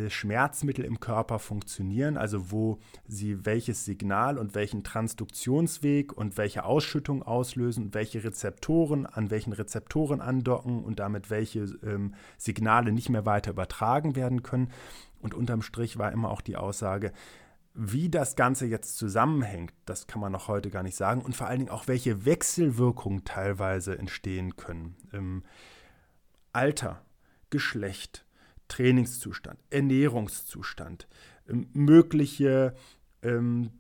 Schmerzmittel 0.09 0.85
im 0.85 0.99
Körper 0.99 1.37
funktionieren, 1.37 2.17
also 2.17 2.51
wo 2.51 2.79
sie 3.07 3.45
welches 3.45 3.85
Signal 3.85 4.39
und 4.39 4.55
welchen 4.55 4.83
Transduktionsweg 4.83 6.13
und 6.13 6.35
welche 6.37 6.63
Ausschüttung 6.63 7.21
auslösen 7.21 7.85
und 7.85 7.93
welche 7.93 8.23
Rezeptoren 8.23 9.05
an 9.05 9.29
welchen 9.29 9.53
Rezeptoren 9.53 10.19
andocken 10.19 10.83
und 10.83 10.99
damit 10.99 11.29
welche 11.29 11.59
ähm, 11.83 12.15
Signale 12.37 12.91
nicht 12.91 13.09
mehr 13.09 13.27
weiter 13.27 13.51
übertragen 13.51 14.15
werden 14.15 14.41
können. 14.41 14.71
Und 15.21 15.35
unterm 15.35 15.61
Strich 15.61 15.97
war 15.97 16.11
immer 16.11 16.31
auch 16.31 16.41
die 16.41 16.57
Aussage, 16.57 17.11
wie 17.79 18.09
das 18.09 18.35
Ganze 18.35 18.65
jetzt 18.65 18.97
zusammenhängt, 18.97 19.71
das 19.85 20.07
kann 20.07 20.19
man 20.19 20.31
noch 20.31 20.47
heute 20.47 20.71
gar 20.71 20.81
nicht 20.81 20.95
sagen 20.95 21.21
und 21.21 21.35
vor 21.35 21.45
allen 21.45 21.59
Dingen 21.59 21.71
auch 21.71 21.87
welche 21.87 22.25
Wechselwirkungen 22.25 23.23
teilweise 23.23 23.95
entstehen 23.99 24.55
können. 24.55 24.95
Ähm, 25.13 25.43
Alter, 26.51 27.05
Geschlecht, 27.51 28.25
Trainingszustand, 28.67 29.59
Ernährungszustand, 29.69 31.07
ähm, 31.47 31.69
mögliche 31.73 32.75
ähm, 33.21 33.71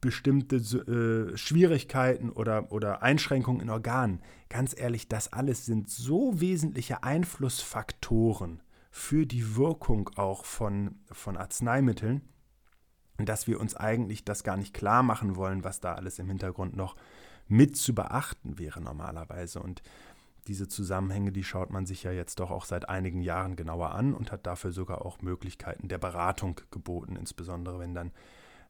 bestimmte 0.00 0.56
äh, 0.56 1.36
Schwierigkeiten 1.36 2.30
oder, 2.30 2.70
oder 2.70 3.02
Einschränkungen 3.02 3.60
in 3.60 3.70
Organen. 3.70 4.22
Ganz 4.48 4.78
ehrlich, 4.78 5.08
das 5.08 5.32
alles 5.32 5.66
sind 5.66 5.90
so 5.90 6.40
wesentliche 6.40 7.02
Einflussfaktoren 7.02 8.62
für 8.90 9.26
die 9.26 9.56
Wirkung 9.56 10.10
auch 10.16 10.44
von, 10.44 11.00
von 11.10 11.36
Arzneimitteln, 11.36 12.22
dass 13.18 13.46
wir 13.46 13.60
uns 13.60 13.74
eigentlich 13.74 14.24
das 14.24 14.44
gar 14.44 14.56
nicht 14.56 14.72
klar 14.72 15.02
machen 15.02 15.36
wollen, 15.36 15.64
was 15.64 15.80
da 15.80 15.94
alles 15.94 16.18
im 16.18 16.28
Hintergrund 16.28 16.76
noch 16.76 16.94
mit 17.48 17.76
zu 17.76 17.94
beachten 17.94 18.58
wäre 18.58 18.80
normalerweise. 18.80 19.60
Und 19.60 19.82
diese 20.48 20.66
Zusammenhänge, 20.66 21.30
die 21.30 21.44
schaut 21.44 21.70
man 21.70 21.86
sich 21.86 22.02
ja 22.02 22.10
jetzt 22.10 22.40
doch 22.40 22.50
auch 22.50 22.64
seit 22.64 22.88
einigen 22.88 23.20
Jahren 23.20 23.54
genauer 23.54 23.90
an 23.90 24.14
und 24.14 24.32
hat 24.32 24.46
dafür 24.46 24.72
sogar 24.72 25.04
auch 25.04 25.20
Möglichkeiten 25.20 25.88
der 25.88 25.98
Beratung 25.98 26.60
geboten, 26.70 27.16
insbesondere 27.16 27.78
wenn 27.78 27.94
dann 27.94 28.12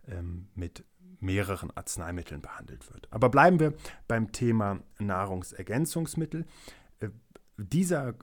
ähm, 0.08 0.48
mit 0.54 0.84
mehreren 1.20 1.70
Arzneimitteln 1.70 2.42
behandelt 2.42 2.92
wird. 2.92 3.08
Aber 3.12 3.28
bleiben 3.28 3.60
wir 3.60 3.74
beim 4.06 4.32
Thema 4.32 4.80
Nahrungsergänzungsmittel. 4.98 6.46
Äh, 7.00 7.10
dieser 7.56 8.14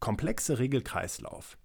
komplexe 0.00 0.58
Regelkreislauf, 0.58 1.58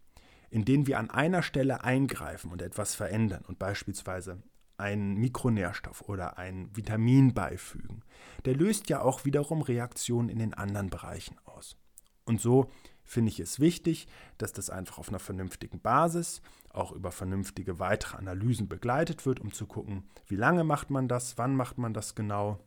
in 0.49 0.65
den 0.65 0.87
wir 0.87 0.99
an 0.99 1.09
einer 1.09 1.43
Stelle 1.43 1.83
eingreifen 1.83 2.51
und 2.51 2.61
etwas 2.61 2.95
verändern 2.95 3.43
und 3.47 3.59
beispielsweise 3.59 4.41
einen 4.79 5.15
Mikronährstoff 5.15 6.01
oder 6.07 6.37
ein 6.37 6.75
Vitamin 6.75 7.33
beifügen, 7.33 8.03
der 8.45 8.55
löst 8.55 8.89
ja 8.89 9.01
auch 9.01 9.25
wiederum 9.25 9.61
Reaktionen 9.61 10.29
in 10.29 10.39
den 10.39 10.53
anderen 10.53 10.89
Bereichen 10.89 11.37
aus. 11.45 11.77
Und 12.25 12.39
so 12.39 12.71
finde 13.03 13.31
ich 13.31 13.39
es 13.39 13.59
wichtig, 13.59 14.07
dass 14.37 14.53
das 14.53 14.69
einfach 14.69 14.99
auf 14.99 15.09
einer 15.09 15.19
vernünftigen 15.19 15.79
Basis, 15.79 16.41
auch 16.69 16.91
über 16.91 17.11
vernünftige 17.11 17.79
weitere 17.79 18.17
Analysen 18.17 18.69
begleitet 18.69 19.25
wird, 19.25 19.39
um 19.39 19.51
zu 19.51 19.65
gucken, 19.65 20.03
wie 20.27 20.35
lange 20.35 20.63
macht 20.63 20.91
man 20.91 21.07
das, 21.07 21.37
wann 21.37 21.55
macht 21.55 21.79
man 21.79 21.93
das 21.93 22.13
genau, 22.13 22.59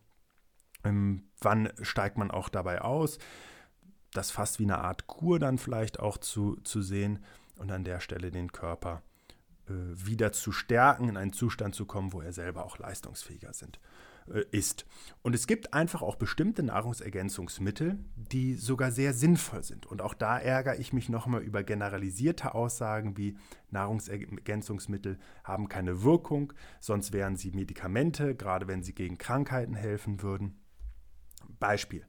ähm, 0.83 1.29
wann 1.41 1.73
steigt 1.83 2.19
man 2.19 2.33
auch 2.33 2.49
dabei 2.49 2.81
aus, 2.81 3.19
das 4.13 4.33
fast 4.33 4.59
wie 4.59 4.65
eine 4.65 4.79
Art 4.79 5.07
Kur 5.07 5.39
dann 5.39 5.59
vielleicht 5.59 6.01
auch 6.01 6.19
zu, 6.19 6.57
zu 6.65 6.83
sehen 6.83 7.25
und 7.57 7.71
an 7.71 7.85
der 7.85 8.01
Stelle 8.01 8.33
den 8.33 8.51
Körper 8.51 9.03
wieder 9.69 10.33
zu 10.33 10.53
stärken, 10.53 11.09
in 11.09 11.17
einen 11.17 11.33
Zustand 11.33 11.75
zu 11.75 11.87
kommen, 11.87 12.13
wo 12.13 12.21
er 12.21 12.33
selber 12.33 12.65
auch 12.65 12.79
leistungsfähiger 12.79 13.53
sind, 13.53 13.79
äh, 14.29 14.45
ist. 14.51 14.87
Und 15.23 15.35
es 15.35 15.47
gibt 15.47 15.73
einfach 15.73 16.03
auch 16.03 16.17
bestimmte 16.17 16.63
Nahrungsergänzungsmittel, 16.63 17.99
die 18.17 18.55
sogar 18.55 18.91
sehr 18.91 19.15
sinnvoll 19.15 19.63
sind. 19.63 19.87
Und 19.87 20.03
auch 20.03 20.15
da 20.15 20.39
ärgere 20.39 20.79
ich 20.79 20.93
mich 20.93 21.09
nochmal 21.09 21.43
über 21.43 21.63
generalisierte 21.63 22.55
Aussagen 22.55 23.17
wie 23.17 23.37
Nahrungsergänzungsmittel 23.71 25.19
haben 25.45 25.69
keine 25.69 26.03
Wirkung, 26.03 26.53
sonst 26.81 27.13
wären 27.13 27.37
sie 27.37 27.53
Medikamente, 27.53 28.35
gerade 28.35 28.69
wenn 28.69 28.83
sie 28.83 28.95
gegen 28.95 29.19
Krankheiten 29.19 29.75
helfen 29.75 30.23
würden. 30.23 30.61
Beispiel. 31.59 32.07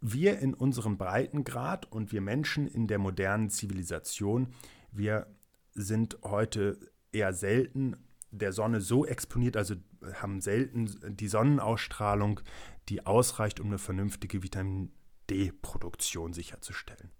Wir 0.00 0.40
in 0.40 0.52
unserem 0.52 0.98
Breitengrad 0.98 1.90
und 1.90 2.10
wir 2.10 2.20
Menschen 2.20 2.66
in 2.66 2.88
der 2.88 2.98
modernen 2.98 3.50
Zivilisation, 3.50 4.48
wir 4.90 5.28
sind 5.74 6.18
heute 6.22 6.78
eher 7.12 7.32
selten 7.32 7.96
der 8.30 8.52
Sonne 8.52 8.80
so 8.80 9.04
exponiert, 9.04 9.56
also 9.56 9.74
haben 10.14 10.40
selten 10.40 11.16
die 11.16 11.28
Sonnenausstrahlung, 11.28 12.40
die 12.88 13.06
ausreicht, 13.06 13.60
um 13.60 13.68
eine 13.68 13.78
vernünftige 13.78 14.42
Vitamin 14.42 14.90
D-Produktion 15.30 16.32
sicherzustellen. 16.32 17.10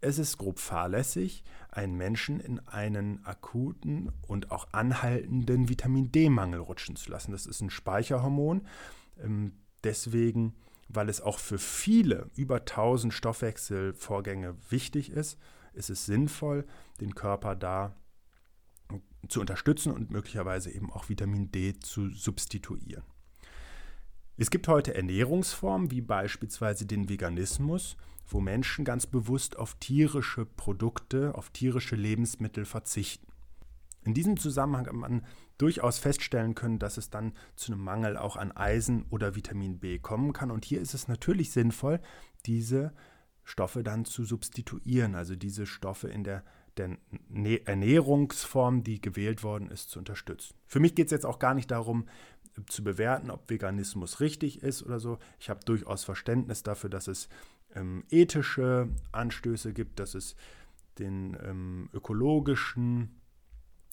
Es 0.00 0.18
ist 0.18 0.36
grob 0.36 0.58
fahrlässig, 0.58 1.44
einen 1.70 1.96
Menschen 1.96 2.38
in 2.38 2.58
einen 2.68 3.24
akuten 3.24 4.12
und 4.26 4.50
auch 4.50 4.68
anhaltenden 4.72 5.70
Vitamin 5.70 6.12
D-Mangel 6.12 6.60
rutschen 6.60 6.96
zu 6.96 7.10
lassen. 7.10 7.32
Das 7.32 7.46
ist 7.46 7.62
ein 7.62 7.70
Speicherhormon. 7.70 8.66
Ähm, 9.22 9.52
deswegen, 9.82 10.54
weil 10.88 11.08
es 11.08 11.22
auch 11.22 11.38
für 11.38 11.58
viele 11.58 12.28
über 12.36 12.56
1000 12.56 13.14
Stoffwechselvorgänge 13.14 14.56
wichtig 14.68 15.10
ist, 15.10 15.38
ist 15.74 15.90
es 15.90 16.06
sinnvoll, 16.06 16.66
den 17.00 17.14
Körper 17.14 17.54
da 17.54 17.96
zu 19.28 19.40
unterstützen 19.40 19.92
und 19.92 20.10
möglicherweise 20.10 20.70
eben 20.70 20.92
auch 20.92 21.08
Vitamin 21.08 21.50
D 21.50 21.74
zu 21.78 22.10
substituieren. 22.10 23.04
Es 24.36 24.50
gibt 24.50 24.66
heute 24.68 24.94
Ernährungsformen 24.94 25.90
wie 25.90 26.00
beispielsweise 26.00 26.86
den 26.86 27.08
Veganismus, 27.08 27.96
wo 28.26 28.40
Menschen 28.40 28.84
ganz 28.84 29.06
bewusst 29.06 29.56
auf 29.56 29.74
tierische 29.74 30.44
Produkte, 30.44 31.34
auf 31.34 31.50
tierische 31.50 31.94
Lebensmittel 31.94 32.64
verzichten. 32.64 33.28
In 34.04 34.12
diesem 34.12 34.36
Zusammenhang 34.36 34.86
hat 34.86 34.94
man 34.94 35.24
durchaus 35.56 35.98
feststellen 35.98 36.54
können, 36.54 36.78
dass 36.78 36.96
es 36.96 37.10
dann 37.10 37.32
zu 37.56 37.72
einem 37.72 37.82
Mangel 37.82 38.16
auch 38.16 38.36
an 38.36 38.52
Eisen 38.52 39.06
oder 39.10 39.34
Vitamin 39.34 39.78
B 39.78 39.98
kommen 39.98 40.32
kann. 40.32 40.50
Und 40.50 40.64
hier 40.64 40.80
ist 40.80 40.94
es 40.94 41.08
natürlich 41.08 41.52
sinnvoll, 41.52 42.00
diese 42.44 42.92
Stoffe 43.44 43.82
dann 43.82 44.04
zu 44.04 44.24
substituieren, 44.24 45.14
also 45.14 45.36
diese 45.36 45.66
Stoffe 45.66 46.08
in 46.08 46.24
der, 46.24 46.42
der 46.76 46.96
Ernährungsform, 47.66 48.82
die 48.82 49.00
gewählt 49.00 49.42
worden 49.42 49.70
ist, 49.70 49.90
zu 49.90 49.98
unterstützen. 49.98 50.54
Für 50.66 50.80
mich 50.80 50.94
geht 50.94 51.06
es 51.06 51.12
jetzt 51.12 51.26
auch 51.26 51.38
gar 51.38 51.54
nicht 51.54 51.70
darum, 51.70 52.06
zu 52.66 52.84
bewerten, 52.84 53.30
ob 53.30 53.50
Veganismus 53.50 54.20
richtig 54.20 54.62
ist 54.62 54.82
oder 54.82 55.00
so. 55.00 55.18
Ich 55.40 55.50
habe 55.50 55.60
durchaus 55.64 56.04
Verständnis 56.04 56.62
dafür, 56.62 56.88
dass 56.88 57.08
es 57.08 57.28
ähm, 57.74 58.04
ethische 58.10 58.88
Anstöße 59.12 59.72
gibt, 59.72 59.98
dass 59.98 60.14
es 60.14 60.36
den 60.98 61.36
ähm, 61.42 61.88
ökologischen 61.92 63.20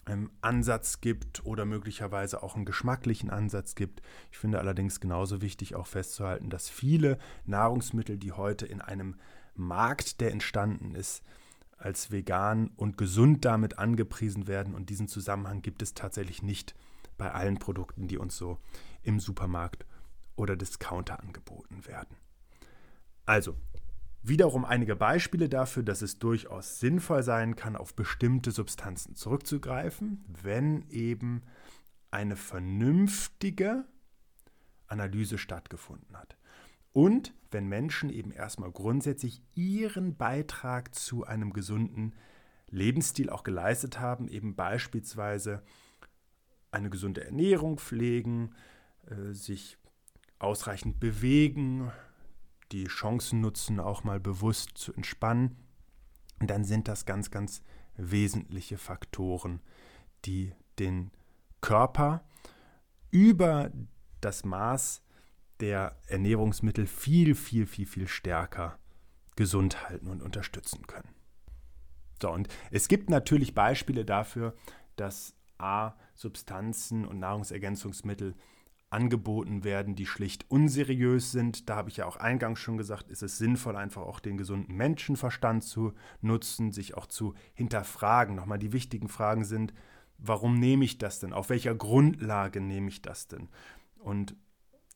ähm, 0.08 0.32
Ansatz 0.42 1.02
gibt 1.02 1.46
oder 1.46 1.66
möglicherweise 1.66 2.44
auch 2.44 2.56
einen 2.56 2.66
geschmacklichen 2.66 3.30
Ansatz 3.30 3.76
gibt. 3.76 4.02
Ich 4.32 4.38
finde 4.38 4.60
allerdings 4.60 5.00
genauso 5.00 5.42
wichtig 5.42 5.76
auch 5.76 5.88
festzuhalten, 5.88 6.50
dass 6.50 6.70
viele 6.70 7.18
Nahrungsmittel, 7.46 8.18
die 8.18 8.32
heute 8.32 8.66
in 8.66 8.82
einem 8.82 9.16
Markt, 9.56 10.22
der 10.22 10.32
entstanden 10.32 10.96
ist, 10.96 11.24
als 11.78 12.12
vegan 12.12 12.72
und 12.76 12.98
gesund 12.98 13.44
damit 13.46 13.80
angepriesen 13.80 14.48
werden. 14.48 14.76
Und 14.76 14.90
diesen 14.90 15.08
Zusammenhang 15.08 15.62
gibt 15.62 15.82
es 15.82 15.94
tatsächlich 15.94 16.44
nicht 16.44 16.76
bei 17.18 17.32
allen 17.32 17.58
Produkten, 17.58 18.08
die 18.08 18.18
uns 18.18 18.38
so 18.38 18.60
im 19.04 19.20
Supermarkt 19.20 19.86
oder 20.36 20.56
Discounter 20.56 21.20
angeboten 21.20 21.86
werden. 21.86 22.18
Also, 23.26 23.56
wiederum 24.24 24.66
einige 24.66 24.96
Beispiele 24.96 25.50
dafür, 25.50 25.84
dass 25.84 26.02
es 26.02 26.20
durchaus 26.20 26.80
sinnvoll 26.80 27.24
sein 27.24 27.56
kann, 27.56 27.76
auf 27.76 27.96
bestimmte 27.96 28.52
Substanzen 28.52 29.16
zurückzugreifen, 29.16 30.24
wenn 30.42 30.88
eben 30.90 31.44
eine 32.10 32.36
vernünftige 32.36 33.86
Analyse 34.88 35.38
stattgefunden 35.38 36.18
hat. 36.18 36.36
Und 36.94 37.34
wenn 37.52 37.68
Menschen 37.68 38.10
eben 38.10 38.32
erstmal 38.32 38.72
grundsätzlich 38.72 39.42
ihren 39.56 40.16
Beitrag 40.16 40.96
zu 40.96 41.26
einem 41.26 41.54
gesunden 41.54 42.14
Lebensstil 42.70 43.30
auch 43.30 43.44
geleistet 43.44 44.00
haben, 44.00 44.28
eben 44.28 44.56
beispielsweise 44.56 45.62
eine 46.72 46.90
gesunde 46.90 47.24
Ernährung 47.24 47.78
pflegen, 47.78 48.56
äh, 49.10 49.34
sich 49.34 49.78
ausreichend 50.40 51.00
bewegen, 51.00 51.92
die 52.72 52.86
Chancen 52.86 53.42
nutzen, 53.42 53.80
auch 53.80 54.04
mal 54.04 54.20
bewusst 54.20 54.78
zu 54.78 54.94
entspannen, 54.94 55.58
dann 56.40 56.64
sind 56.64 56.88
das 56.88 57.06
ganz, 57.06 57.30
ganz 57.30 57.62
wesentliche 57.98 58.78
Faktoren, 58.78 59.62
die 60.26 60.54
den 60.80 61.12
Körper 61.60 62.24
über 63.12 63.72
das 64.22 64.46
Maß 64.46 65.04
der 65.62 65.96
Ernährungsmittel 66.08 66.88
viel, 66.88 67.36
viel, 67.36 67.66
viel, 67.66 67.86
viel 67.86 68.08
stärker 68.08 68.78
gesund 69.36 69.88
halten 69.88 70.08
und 70.08 70.22
unterstützen 70.22 70.86
können. 70.88 71.10
So, 72.22 72.32
und 72.32 72.48
es 72.70 72.88
gibt 72.88 73.10
natürlich 73.10 73.56
Beispiele 73.56 74.06
dafür, 74.06 74.56
dass 74.96 75.36
A, 75.58 75.94
Substanzen 76.16 77.06
und 77.06 77.20
Nahrungsergänzungsmittel 77.20 78.36
angeboten 78.92 79.64
werden, 79.64 79.96
die 79.96 80.06
schlicht 80.06 80.50
unseriös 80.52 81.32
sind. 81.32 81.70
Da 81.70 81.78
habe 81.78 81.90
ich 81.90 81.98
ja 81.98 82.06
auch 82.06 82.18
eingangs 82.18 82.60
schon 82.60 82.78
gesagt, 82.78 83.10
ist 83.10 83.24
es 83.24 83.38
sinnvoll, 83.38 83.78
einfach 83.78 84.02
auch 84.02 84.20
den 84.20 84.38
gesunden 84.38 84.76
Menschenverstand 84.76 85.64
zu 85.64 85.94
nutzen, 86.20 86.72
sich 86.72 86.96
auch 86.96 87.08
zu 87.08 87.34
hinterfragen. 87.54 88.36
Nochmal 88.36 88.60
die 88.60 88.74
wichtigen 88.74 89.08
Fragen 89.08 89.46
sind, 89.46 89.74
warum 90.18 90.60
nehme 90.60 90.84
ich 90.84 90.98
das 90.98 91.20
denn? 91.20 91.32
Auf 91.32 91.50
welcher 91.50 91.74
Grundlage 91.74 92.60
nehme 92.60 92.90
ich 92.90 93.02
das 93.02 93.28
denn? 93.28 93.50
Und 93.98 94.36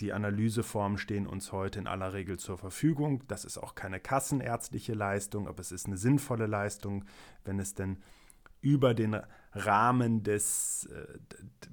die 0.02 0.12
Analyseformen 0.12 0.98
stehen 0.98 1.26
uns 1.26 1.52
heute 1.52 1.80
in 1.80 1.88
aller 1.88 2.14
Regel 2.14 2.38
zur 2.38 2.58
Verfügung. 2.58 3.24
Das 3.28 3.46
ist 3.46 3.58
auch 3.58 3.76
keine 3.76 4.00
kassenärztliche 4.00 4.94
Leistung, 4.94 5.48
aber 5.48 5.60
es 5.60 5.72
ist 5.72 5.86
eine 5.86 5.98
sinnvolle 5.98 6.48
Leistung, 6.48 7.06
wenn 7.46 7.60
es 7.60 7.76
denn 7.76 8.00
über 8.62 8.94
den 8.94 9.16
Rahmen 9.54 10.24
des, 10.24 10.90
äh, 10.92 11.20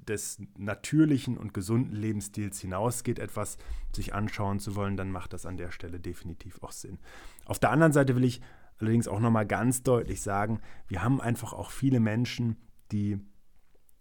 des 0.07 0.39
natürlichen 0.57 1.37
und 1.37 1.53
gesunden 1.53 1.95
Lebensstils 1.95 2.59
hinausgeht, 2.59 3.19
etwas 3.19 3.57
sich 3.93 4.13
anschauen 4.13 4.59
zu 4.59 4.75
wollen, 4.75 4.95
dann 4.95 5.11
macht 5.11 5.33
das 5.33 5.45
an 5.45 5.57
der 5.57 5.71
Stelle 5.71 5.99
definitiv 5.99 6.61
auch 6.61 6.71
Sinn. 6.71 6.99
Auf 7.45 7.59
der 7.59 7.71
anderen 7.71 7.93
Seite 7.93 8.15
will 8.15 8.23
ich 8.23 8.41
allerdings 8.77 9.07
auch 9.07 9.19
nochmal 9.19 9.47
ganz 9.47 9.81
deutlich 9.81 10.21
sagen, 10.21 10.61
wir 10.87 11.03
haben 11.03 11.19
einfach 11.19 11.51
auch 11.51 11.71
viele 11.71 11.99
Menschen, 11.99 12.57
die 12.91 13.19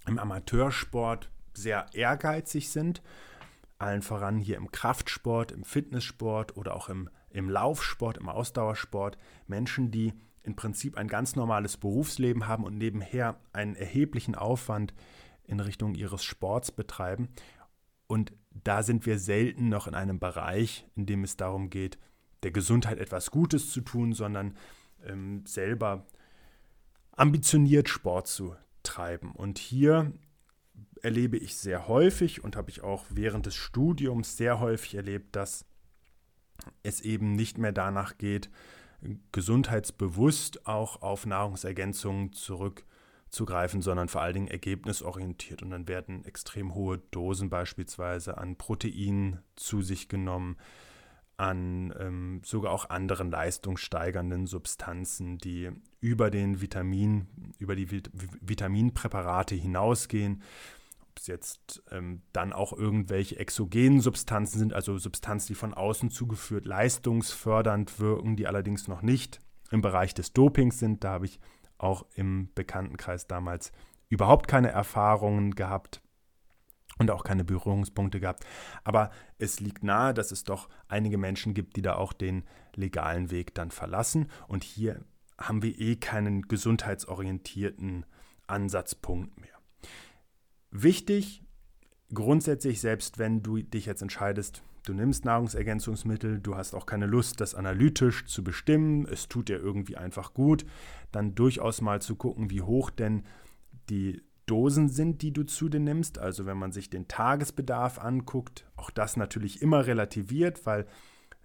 im 0.07 0.19
Amateursport 0.19 1.31
sehr 1.55 1.87
ehrgeizig 1.95 2.69
sind 2.69 3.03
allen 3.83 4.03
voran 4.03 4.39
hier 4.39 4.57
im 4.57 4.71
Kraftsport, 4.71 5.53
im 5.53 5.65
Fitnesssport 5.65 6.57
oder 6.57 6.77
auch 6.77 6.89
im, 6.89 7.11
im 7.31 7.51
Laufsport, 7.51 8.19
im 8.19 8.29
Ausdauersport, 8.29 9.19
Menschen, 9.47 9.91
die 9.91 10.15
im 10.43 10.57
Prinzip 10.57 10.97
ein 10.97 11.09
ganz 11.09 11.37
normales 11.37 11.77
Berufsleben 11.77 12.49
haben 12.49 12.65
und 12.65 12.79
nebenher 12.79 13.41
einen 13.53 13.77
erheblichen 13.77 14.35
Aufwand 14.35 14.95
in 15.45 15.61
Richtung 15.61 15.95
ihres 15.95 16.25
Sports 16.25 16.73
betreiben. 16.73 17.29
Und 18.07 18.33
da 18.51 18.83
sind 18.83 19.07
wir 19.07 19.19
selten 19.19 19.69
noch 19.69 19.87
in 19.87 19.95
einem 19.95 20.19
Bereich, 20.19 20.87
in 20.97 21.07
dem 21.07 21.25
es 21.25 21.37
darum 21.37 21.71
geht, 21.71 21.99
der 22.43 22.51
Gesundheit 22.51 22.99
etwas 22.99 23.31
Gutes 23.31 23.71
zu 23.71 23.81
tun, 23.81 24.13
sondern 24.13 24.57
ähm, 25.05 25.45
selber 25.47 26.07
ambitioniert 27.13 27.89
Sport 27.89 28.27
zu 28.27 28.57
treiben. 28.83 29.33
Und 29.33 29.59
hier 29.59 30.13
erlebe 31.03 31.37
ich 31.37 31.57
sehr 31.57 31.89
häufig 31.89 32.43
und 32.43 32.57
habe 32.57 32.71
ich 32.71 32.83
auch 32.83 33.05
während 33.11 33.47
des 33.47 33.57
Studiums 33.57 34.37
sehr 34.37 34.61
häufig 34.61 34.95
erlebt, 34.95 35.35
dass 35.37 35.67
es 36.83 37.01
eben 37.01 37.33
nicht 37.33 37.59
mehr 37.59 37.73
danach 37.73 38.19
geht, 38.19 38.51
gesundheitsbewusst 39.33 40.67
auch 40.67 41.03
auf 41.03 41.27
Nahrungsergänzungen 41.27 42.33
zurückzugreifen, 42.33 43.83
sondern 43.83 44.09
vor 44.09 44.23
allen 44.23 44.35
Dingen 44.35 44.49
ergebnisorientiert. 44.49 45.63
Und 45.63 45.71
dann 45.71 45.89
werden 45.89 46.25
extrem 46.25 46.75
hohe 46.75 46.99
Dosen 47.11 47.51
beispielsweise 47.51 48.39
an 48.39 48.57
Proteinen 48.57 49.41
zu 49.57 49.83
sich 49.83 50.09
genommen, 50.09 50.57
an 51.37 51.93
ähm, 51.99 52.43
sogar 52.45 52.73
auch 52.73 52.91
anderen 52.91 53.29
leistungssteigernden 53.29 54.47
Substanzen, 54.47 55.39
die 55.39 55.71
über 56.01 56.31
den 56.31 56.61
Vitamin, 56.61 57.27
über 57.59 57.75
die 57.75 57.91
Vitaminpräparate 57.91 59.57
hinausgehen 59.57 60.43
es 61.19 61.27
jetzt 61.27 61.83
ähm, 61.91 62.23
dann 62.33 62.53
auch 62.53 62.73
irgendwelche 62.73 63.39
exogenen 63.39 64.01
Substanzen 64.01 64.59
sind, 64.59 64.73
also 64.73 64.99
Substanzen, 64.99 65.49
die 65.49 65.55
von 65.55 65.75
außen 65.75 66.11
zugeführt 66.11 66.67
leistungsfördernd 66.67 67.99
wirken, 68.01 68.37
die 68.37 68.47
allerdings 68.47 68.89
noch 68.89 69.03
nicht 69.03 69.41
im 69.71 69.81
Bereich 69.81 70.15
des 70.15 70.33
Dopings 70.33 70.79
sind. 70.79 71.05
Da 71.05 71.11
habe 71.11 71.27
ich 71.27 71.41
auch 71.79 72.07
im 72.15 72.51
Bekanntenkreis 72.55 73.27
damals 73.27 73.73
überhaupt 74.09 74.47
keine 74.47 74.71
Erfahrungen 74.71 75.55
gehabt 75.55 76.03
und 76.99 77.11
auch 77.11 77.25
keine 77.25 77.45
Berührungspunkte 77.45 78.21
gehabt. 78.21 78.45
Aber 78.85 79.11
es 79.39 79.61
liegt 79.61 79.83
nahe, 79.83 80.15
dass 80.15 80.31
es 80.31 80.45
doch 80.45 80.69
einige 80.89 81.19
Menschen 81.19 81.55
gibt, 81.55 81.77
die 81.77 81.83
da 81.83 81.95
auch 81.97 82.13
den 82.13 82.45
legalen 82.75 83.31
Weg 83.31 83.55
dann 83.55 83.71
verlassen. 83.71 84.29
Und 84.49 84.65
hier 84.65 85.05
haben 85.39 85.63
wir 85.63 85.79
eh 85.79 85.97
keinen 85.97 86.43
gesundheitsorientierten 86.43 88.07
Ansatzpunkt 88.47 89.41
mehr. 89.41 89.52
Wichtig, 90.75 91.43
grundsätzlich, 92.15 92.81
selbst 92.81 93.19
wenn 93.19 93.43
du 93.43 93.59
dich 93.59 93.85
jetzt 93.85 94.01
entscheidest, 94.01 94.63
du 94.87 94.95
nimmst 94.95 95.27
Nahrungsergänzungsmittel, 95.27 96.41
du 96.41 96.57
hast 96.57 96.75
auch 96.75 96.87
keine 96.87 97.05
Lust, 97.05 97.43
das 97.43 97.55
analytisch 97.55 98.25
zu 98.25 98.43
bestimmen, 98.43 99.07
es 99.07 99.29
tut 99.29 99.51
dir 99.51 99.59
irgendwie 99.61 99.99
einfach 99.99 100.33
gut, 100.33 100.65
dann 101.13 101.35
durchaus 101.35 101.83
mal 101.83 102.01
zu 102.01 102.17
gucken, 102.17 102.51
wie 102.51 102.63
hoch 102.63 102.89
denn 102.89 103.25
die 103.91 104.23
Dosen 104.47 104.89
sind, 104.89 105.21
die 105.21 105.35
du 105.35 105.45
zu 105.45 105.69
dir 105.69 105.79
nimmst. 105.79 106.19
Also 106.19 106.47
wenn 106.47 106.57
man 106.57 106.73
sich 106.73 106.89
den 106.89 107.07
Tagesbedarf 107.07 107.99
anguckt, 107.99 108.65
auch 108.75 108.91
das 108.91 109.19
natürlich 109.19 109.61
immer 109.61 109.87
relativiert, 109.87 110.65
weil 110.65 110.87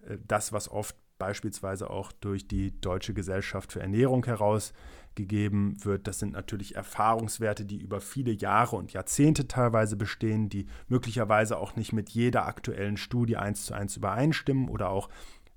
äh, 0.08 0.18
das, 0.26 0.54
was 0.54 0.70
oft 0.72 0.96
beispielsweise 1.20 1.90
auch 1.90 2.12
durch 2.14 2.48
die 2.48 2.80
Deutsche 2.80 3.14
Gesellschaft 3.14 3.74
für 3.74 3.82
Ernährung 3.82 4.26
herausgegeben 5.18 5.84
wird. 5.84 6.08
Das 6.08 6.20
sind 6.20 6.34
natürlich 6.34 6.76
Erfahrungswerte, 6.76 7.66
die 7.66 7.78
über 7.78 8.00
viele 8.00 8.32
Jahre 8.32 8.76
und 8.76 8.94
Jahrzehnte 8.94 9.48
teilweise 9.48 9.96
bestehen, 9.96 10.50
die 10.50 10.68
möglicherweise 10.88 11.58
auch 11.58 11.76
nicht 11.76 11.94
mit 11.94 12.10
jeder 12.10 12.46
aktuellen 12.46 12.98
Studie 12.98 13.38
eins 13.38 13.66
zu 13.66 13.74
eins 13.74 13.98
übereinstimmen 13.98 14.70
oder 14.70 14.90
auch 14.90 15.10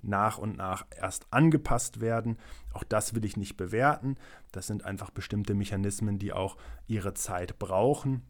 nach 0.02 0.38
und 0.38 0.56
nach 0.56 0.86
erst 0.98 1.26
angepasst 1.30 2.00
werden. 2.00 2.38
Auch 2.72 2.84
das 2.84 3.14
will 3.14 3.24
ich 3.24 3.36
nicht 3.36 3.56
bewerten. 3.56 4.16
Das 4.50 4.66
sind 4.66 4.84
einfach 4.84 5.10
bestimmte 5.10 5.54
Mechanismen, 5.54 6.18
die 6.18 6.32
auch 6.32 6.56
ihre 6.86 7.12
Zeit 7.12 7.58
brauchen, 7.58 8.22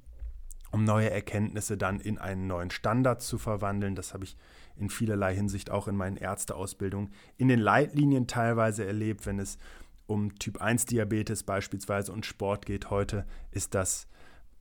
um 0.72 0.82
neue 0.82 1.10
Erkenntnisse 1.10 1.76
dann 1.76 2.00
in 2.00 2.18
einen 2.18 2.48
neuen 2.48 2.70
Standard 2.70 3.22
zu 3.22 3.38
verwandeln. 3.38 3.94
Das 3.94 4.14
habe 4.14 4.24
ich 4.24 4.36
in 4.76 4.90
vielerlei 4.90 5.34
Hinsicht 5.34 5.70
auch 5.70 5.86
in 5.86 5.94
meinen 5.94 6.16
Ärzteausbildungen 6.16 7.12
in 7.36 7.46
den 7.46 7.60
Leitlinien 7.60 8.26
teilweise 8.26 8.84
erlebt, 8.84 9.26
wenn 9.26 9.38
es 9.38 9.58
um 10.10 10.34
Typ 10.38 10.60
1 10.60 10.86
Diabetes 10.86 11.44
beispielsweise 11.44 12.12
und 12.12 12.26
Sport 12.26 12.66
geht. 12.66 12.90
Heute 12.90 13.24
ist 13.52 13.74
das 13.74 14.08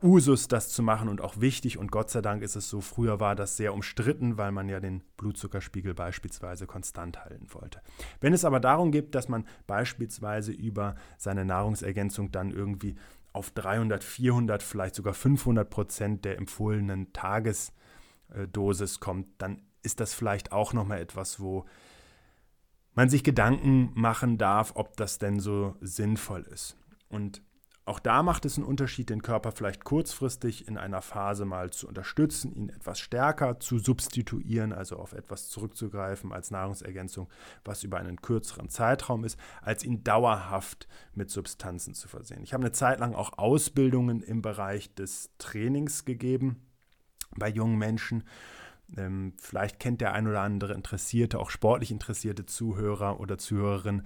Usus, 0.02 0.48
das 0.48 0.70
zu 0.70 0.82
machen 0.84 1.10
und 1.10 1.20
auch 1.22 1.42
wichtig. 1.42 1.78
Und 1.78 1.92
Gott 1.92 2.10
sei 2.12 2.22
Dank 2.22 2.44
ist 2.44 2.56
es 2.56 2.70
so, 2.70 2.80
früher 2.82 3.20
war 3.20 3.36
das 3.36 3.58
sehr 3.58 3.74
umstritten, 3.74 4.38
weil 4.38 4.52
man 4.52 4.70
ja 4.70 4.80
den 4.80 5.02
Blutzuckerspiegel 5.18 5.94
beispielsweise 5.96 6.68
konstant 6.68 7.26
halten 7.26 7.48
wollte. 7.50 7.82
Wenn 8.22 8.34
es 8.34 8.46
aber 8.46 8.60
darum 8.60 8.92
geht, 8.92 9.16
dass 9.16 9.28
man 9.28 9.46
beispielsweise 9.68 10.52
über 10.52 10.96
seine 11.18 11.44
Nahrungsergänzung 11.44 12.32
dann 12.32 12.52
irgendwie 12.52 12.96
auf 13.34 13.50
300, 13.52 14.04
400, 14.04 14.64
vielleicht 14.64 14.96
sogar 14.96 15.16
500 15.16 15.70
Prozent 15.70 16.26
der 16.26 16.38
empfohlenen 16.38 17.12
Tagesdosis 17.12 19.00
kommt, 19.00 19.28
dann 19.40 19.64
ist 19.82 20.00
das 20.00 20.14
vielleicht 20.14 20.52
auch 20.52 20.74
nochmal 20.74 21.02
etwas, 21.02 21.40
wo 21.40 21.66
man 23.00 23.10
sich 23.10 23.24
Gedanken 23.24 23.92
machen 23.96 24.38
darf, 24.38 24.74
ob 24.76 24.98
das 24.98 25.20
denn 25.20 25.40
so 25.40 25.74
sinnvoll 25.80 26.42
ist. 26.42 26.76
Und 27.08 27.42
auch 27.86 28.00
da 28.00 28.24
macht 28.24 28.44
es 28.44 28.58
einen 28.58 28.68
Unterschied, 28.68 29.10
den 29.10 29.22
Körper 29.22 29.54
vielleicht 29.54 29.86
kurzfristig 29.86 30.68
in 30.68 30.78
einer 30.78 31.02
Phase 31.02 31.46
mal 31.46 31.70
zu 31.70 31.88
unterstützen, 31.88 32.52
ihn 32.54 32.68
etwas 32.68 33.00
stärker 33.00 33.58
zu 33.62 33.80
substituieren, 33.80 34.74
also 34.74 34.98
auf 34.98 35.14
etwas 35.14 35.48
zurückzugreifen 35.48 36.34
als 36.34 36.52
Nahrungsergänzung, 36.52 37.30
was 37.64 37.86
über 37.86 38.00
einen 38.00 38.22
kürzeren 38.22 38.68
Zeitraum 38.68 39.24
ist, 39.24 39.40
als 39.62 39.86
ihn 39.86 40.04
dauerhaft 40.04 40.90
mit 41.14 41.30
Substanzen 41.30 41.94
zu 41.94 42.10
versehen. 42.10 42.44
Ich 42.44 42.52
habe 42.54 42.66
eine 42.66 42.74
Zeit 42.74 43.00
lang 43.00 43.16
auch 43.16 43.38
Ausbildungen 43.38 44.22
im 44.22 44.42
Bereich 44.42 44.94
des 44.94 45.32
Trainings 45.38 46.04
gegeben 46.04 46.68
bei 47.38 47.48
jungen 47.48 47.78
Menschen. 47.78 48.26
Ähm, 48.98 49.34
vielleicht 49.38 49.80
kennt 49.80 50.02
der 50.02 50.14
ein 50.14 50.28
oder 50.28 50.42
andere 50.42 50.74
interessierte, 50.74 51.40
auch 51.40 51.50
sportlich 51.50 51.92
interessierte 51.92 52.46
Zuhörer 52.46 53.20
oder 53.20 53.38
Zuhörerin 53.38 54.04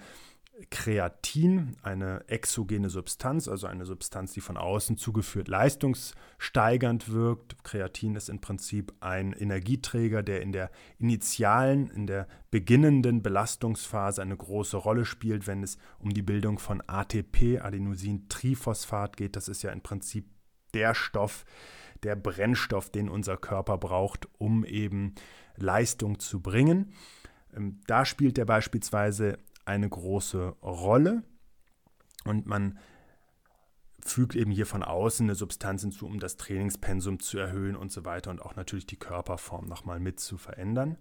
Kreatin, 0.70 1.76
eine 1.82 2.24
exogene 2.28 2.90
Substanz, 2.90 3.48
also 3.48 3.66
eine 3.66 3.86
Substanz, 3.86 4.34
die 4.34 4.42
von 4.42 4.56
außen 4.56 4.98
zugeführt 4.98 5.48
leistungssteigernd 5.48 7.12
wirkt. 7.12 7.64
Kreatin 7.64 8.16
ist 8.16 8.30
im 8.30 8.40
Prinzip 8.40 8.94
ein 9.00 9.34
Energieträger, 9.34 10.22
der 10.22 10.42
in 10.42 10.52
der 10.52 10.70
initialen, 11.00 11.90
in 11.90 12.06
der 12.06 12.28
beginnenden 12.52 13.24
Belastungsphase 13.24 14.22
eine 14.22 14.38
große 14.38 14.78
Rolle 14.78 15.06
spielt, 15.06 15.48
wenn 15.48 15.64
es 15.64 15.80
um 15.98 16.14
die 16.14 16.22
Bildung 16.22 16.60
von 16.60 16.84
ATP, 16.86 17.60
Adenosintriphosphat 17.60 19.18
geht. 19.18 19.36
Das 19.36 19.48
ist 19.48 19.64
ja 19.64 19.72
im 19.72 19.82
Prinzip 19.82 20.26
der 20.74 20.94
Stoff, 20.94 21.46
der 22.04 22.16
Brennstoff, 22.16 22.90
den 22.90 23.10
unser 23.10 23.38
Körper 23.38 23.78
braucht, 23.78 24.28
um 24.38 24.66
eben 24.66 25.16
Leistung 25.56 26.20
zu 26.20 26.42
bringen. 26.42 26.94
Ähm, 27.56 27.82
da 27.88 28.06
spielt 28.06 28.38
er 28.38 28.46
beispielsweise 28.46 29.40
eine 29.66 29.90
große 29.90 30.56
Rolle 30.62 31.24
und 32.26 32.46
man 32.46 32.78
fügt 34.06 34.36
eben 34.36 34.52
hier 34.52 34.66
von 34.66 34.84
außen 34.84 35.26
eine 35.26 35.36
Substanz 35.36 35.82
hinzu, 35.82 36.06
um 36.06 36.20
das 36.20 36.36
Trainingspensum 36.36 37.20
zu 37.20 37.38
erhöhen 37.38 37.76
und 37.76 37.92
so 37.92 38.04
weiter 38.04 38.32
und 38.32 38.42
auch 38.42 38.56
natürlich 38.56 38.86
die 38.86 38.98
Körperform 38.98 39.66
nochmal 39.66 40.00
mit 40.00 40.20
zu 40.20 40.38
verändern. 40.38 40.98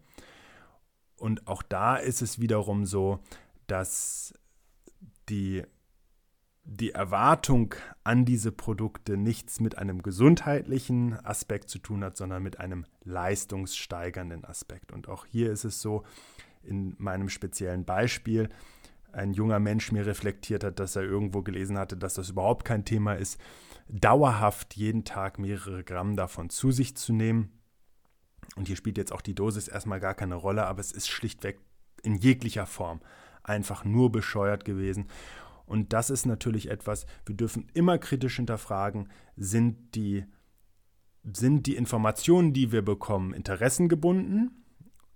Und 1.16 1.46
auch 1.46 1.62
da 1.62 1.96
ist 1.96 2.22
es 2.22 2.40
wiederum 2.40 2.84
so, 2.86 3.20
dass 3.66 4.34
die, 5.28 5.64
die 6.64 6.92
Erwartung 6.92 7.74
an 8.04 8.24
diese 8.24 8.52
Produkte 8.52 9.16
nichts 9.16 9.60
mit 9.60 9.78
einem 9.78 10.02
gesundheitlichen 10.02 11.14
Aspekt 11.24 11.68
zu 11.68 11.78
tun 11.78 12.04
hat, 12.04 12.16
sondern 12.16 12.42
mit 12.42 12.60
einem 12.60 12.86
leistungssteigernden 13.04 14.44
Aspekt. 14.44 14.92
Und 14.92 15.08
auch 15.08 15.26
hier 15.26 15.50
ist 15.50 15.64
es 15.64 15.80
so, 15.80 16.04
in 16.62 16.94
meinem 16.98 17.28
speziellen 17.28 17.84
Beispiel 17.84 18.48
ein 19.12 19.32
junger 19.32 19.58
Mensch 19.58 19.92
mir 19.92 20.06
reflektiert 20.06 20.64
hat, 20.64 20.78
dass 20.78 20.96
er 20.96 21.02
irgendwo 21.02 21.42
gelesen 21.42 21.76
hatte, 21.76 21.96
dass 21.96 22.14
das 22.14 22.30
überhaupt 22.30 22.64
kein 22.64 22.84
Thema 22.84 23.14
ist, 23.14 23.40
dauerhaft 23.88 24.74
jeden 24.74 25.04
Tag 25.04 25.38
mehrere 25.38 25.84
Gramm 25.84 26.16
davon 26.16 26.48
zu 26.48 26.70
sich 26.70 26.96
zu 26.96 27.12
nehmen. 27.12 27.50
Und 28.56 28.68
hier 28.68 28.76
spielt 28.76 28.98
jetzt 28.98 29.12
auch 29.12 29.20
die 29.20 29.34
Dosis 29.34 29.68
erstmal 29.68 30.00
gar 30.00 30.14
keine 30.14 30.36
Rolle, 30.36 30.66
aber 30.66 30.80
es 30.80 30.92
ist 30.92 31.08
schlichtweg 31.08 31.58
in 32.02 32.16
jeglicher 32.16 32.66
Form 32.66 33.00
einfach 33.42 33.84
nur 33.84 34.12
bescheuert 34.12 34.64
gewesen. 34.64 35.08
Und 35.66 35.92
das 35.92 36.10
ist 36.10 36.26
natürlich 36.26 36.70
etwas, 36.70 37.06
wir 37.26 37.36
dürfen 37.36 37.68
immer 37.74 37.98
kritisch 37.98 38.36
hinterfragen, 38.36 39.08
sind 39.36 39.94
die, 39.94 40.24
sind 41.32 41.66
die 41.66 41.76
Informationen, 41.76 42.52
die 42.52 42.72
wir 42.72 42.82
bekommen, 42.82 43.32
interessengebunden? 43.32 44.62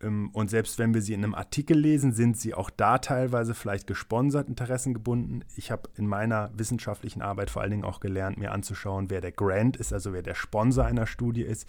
Ähm, 0.01 0.31
und 0.33 0.51
selbst 0.51 0.79
wenn 0.79 0.95
wir 0.95 1.03
sie 1.03 1.15
in 1.15 1.25
einem 1.25 1.35
Artikel 1.35 1.79
lesen, 1.79 2.13
sind 2.13 2.37
sie 2.37 2.55
auch 2.55 2.71
da 2.71 2.99
teilweise 2.99 3.55
vielleicht 3.55 3.87
gesponsert, 3.87 4.49
interessengebunden. 4.49 5.45
Ich 5.57 5.71
habe 5.71 5.89
in 5.97 6.07
meiner 6.07 6.51
wissenschaftlichen 6.55 7.23
Arbeit 7.23 7.51
vor 7.51 7.63
allen 7.63 7.71
Dingen 7.71 7.85
auch 7.85 8.01
gelernt, 8.01 8.39
mir 8.39 8.53
anzuschauen, 8.53 9.11
wer 9.11 9.21
der 9.21 9.33
Grant 9.33 9.77
ist, 9.77 9.93
also 9.93 10.13
wer 10.13 10.23
der 10.23 10.35
Sponsor 10.35 10.85
einer 10.85 11.07
Studie 11.07 11.43
ist. 11.43 11.69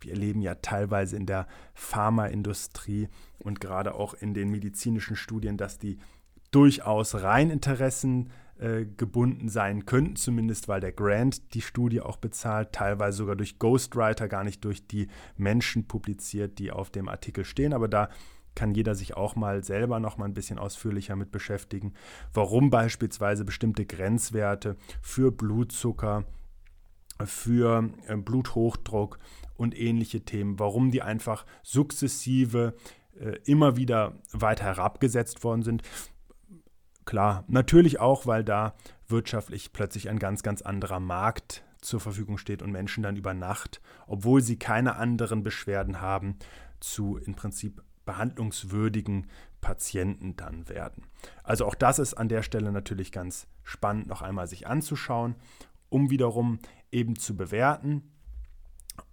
Wir 0.00 0.12
erleben 0.12 0.40
ja 0.40 0.56
teilweise 0.56 1.16
in 1.16 1.26
der 1.26 1.46
Pharmaindustrie 1.74 3.08
und 3.38 3.60
gerade 3.60 3.94
auch 3.94 4.14
in 4.14 4.34
den 4.34 4.50
medizinischen 4.50 5.16
Studien, 5.16 5.56
dass 5.56 5.78
die 5.78 5.98
durchaus 6.52 7.22
rein 7.22 7.50
Interessen 7.50 8.30
äh, 8.58 8.84
gebunden 8.84 9.48
sein 9.48 9.86
könnten, 9.86 10.14
zumindest 10.14 10.68
weil 10.68 10.80
der 10.80 10.92
Grant 10.92 11.54
die 11.54 11.62
Studie 11.62 12.00
auch 12.00 12.18
bezahlt, 12.18 12.72
teilweise 12.72 13.18
sogar 13.18 13.34
durch 13.34 13.58
Ghostwriter, 13.58 14.28
gar 14.28 14.44
nicht 14.44 14.64
durch 14.64 14.86
die 14.86 15.08
Menschen 15.36 15.88
publiziert, 15.88 16.60
die 16.60 16.70
auf 16.70 16.90
dem 16.90 17.08
Artikel 17.08 17.44
stehen. 17.44 17.72
Aber 17.72 17.88
da 17.88 18.08
kann 18.54 18.74
jeder 18.74 18.94
sich 18.94 19.16
auch 19.16 19.34
mal 19.34 19.64
selber 19.64 19.98
noch 19.98 20.18
mal 20.18 20.26
ein 20.26 20.34
bisschen 20.34 20.58
ausführlicher 20.58 21.16
mit 21.16 21.32
beschäftigen, 21.32 21.94
warum 22.34 22.70
beispielsweise 22.70 23.44
bestimmte 23.44 23.86
Grenzwerte 23.86 24.76
für 25.00 25.32
Blutzucker, 25.32 26.24
für 27.24 27.90
äh, 28.06 28.16
Bluthochdruck 28.16 29.18
und 29.56 29.78
ähnliche 29.78 30.24
Themen, 30.24 30.58
warum 30.58 30.90
die 30.90 31.02
einfach 31.02 31.46
sukzessive 31.62 32.74
äh, 33.18 33.38
immer 33.44 33.76
wieder 33.76 34.18
weiter 34.32 34.64
herabgesetzt 34.64 35.44
worden 35.44 35.62
sind. 35.62 35.82
Klar, 37.04 37.44
natürlich 37.48 38.00
auch, 38.00 38.26
weil 38.26 38.44
da 38.44 38.74
wirtschaftlich 39.08 39.72
plötzlich 39.72 40.08
ein 40.08 40.18
ganz, 40.18 40.42
ganz 40.42 40.62
anderer 40.62 41.00
Markt 41.00 41.64
zur 41.80 42.00
Verfügung 42.00 42.38
steht 42.38 42.62
und 42.62 42.70
Menschen 42.70 43.02
dann 43.02 43.16
über 43.16 43.34
Nacht, 43.34 43.80
obwohl 44.06 44.40
sie 44.40 44.56
keine 44.56 44.96
anderen 44.96 45.42
Beschwerden 45.42 46.00
haben, 46.00 46.36
zu 46.80 47.16
im 47.16 47.34
Prinzip 47.34 47.82
behandlungswürdigen 48.04 49.26
Patienten 49.60 50.36
dann 50.36 50.68
werden. 50.68 51.04
Also 51.42 51.66
auch 51.66 51.74
das 51.74 51.98
ist 51.98 52.14
an 52.14 52.28
der 52.28 52.42
Stelle 52.42 52.72
natürlich 52.72 53.12
ganz 53.12 53.46
spannend 53.62 54.06
noch 54.08 54.22
einmal 54.22 54.46
sich 54.46 54.66
anzuschauen, 54.66 55.36
um 55.88 56.10
wiederum 56.10 56.58
eben 56.90 57.16
zu 57.16 57.36
bewerten, 57.36 58.02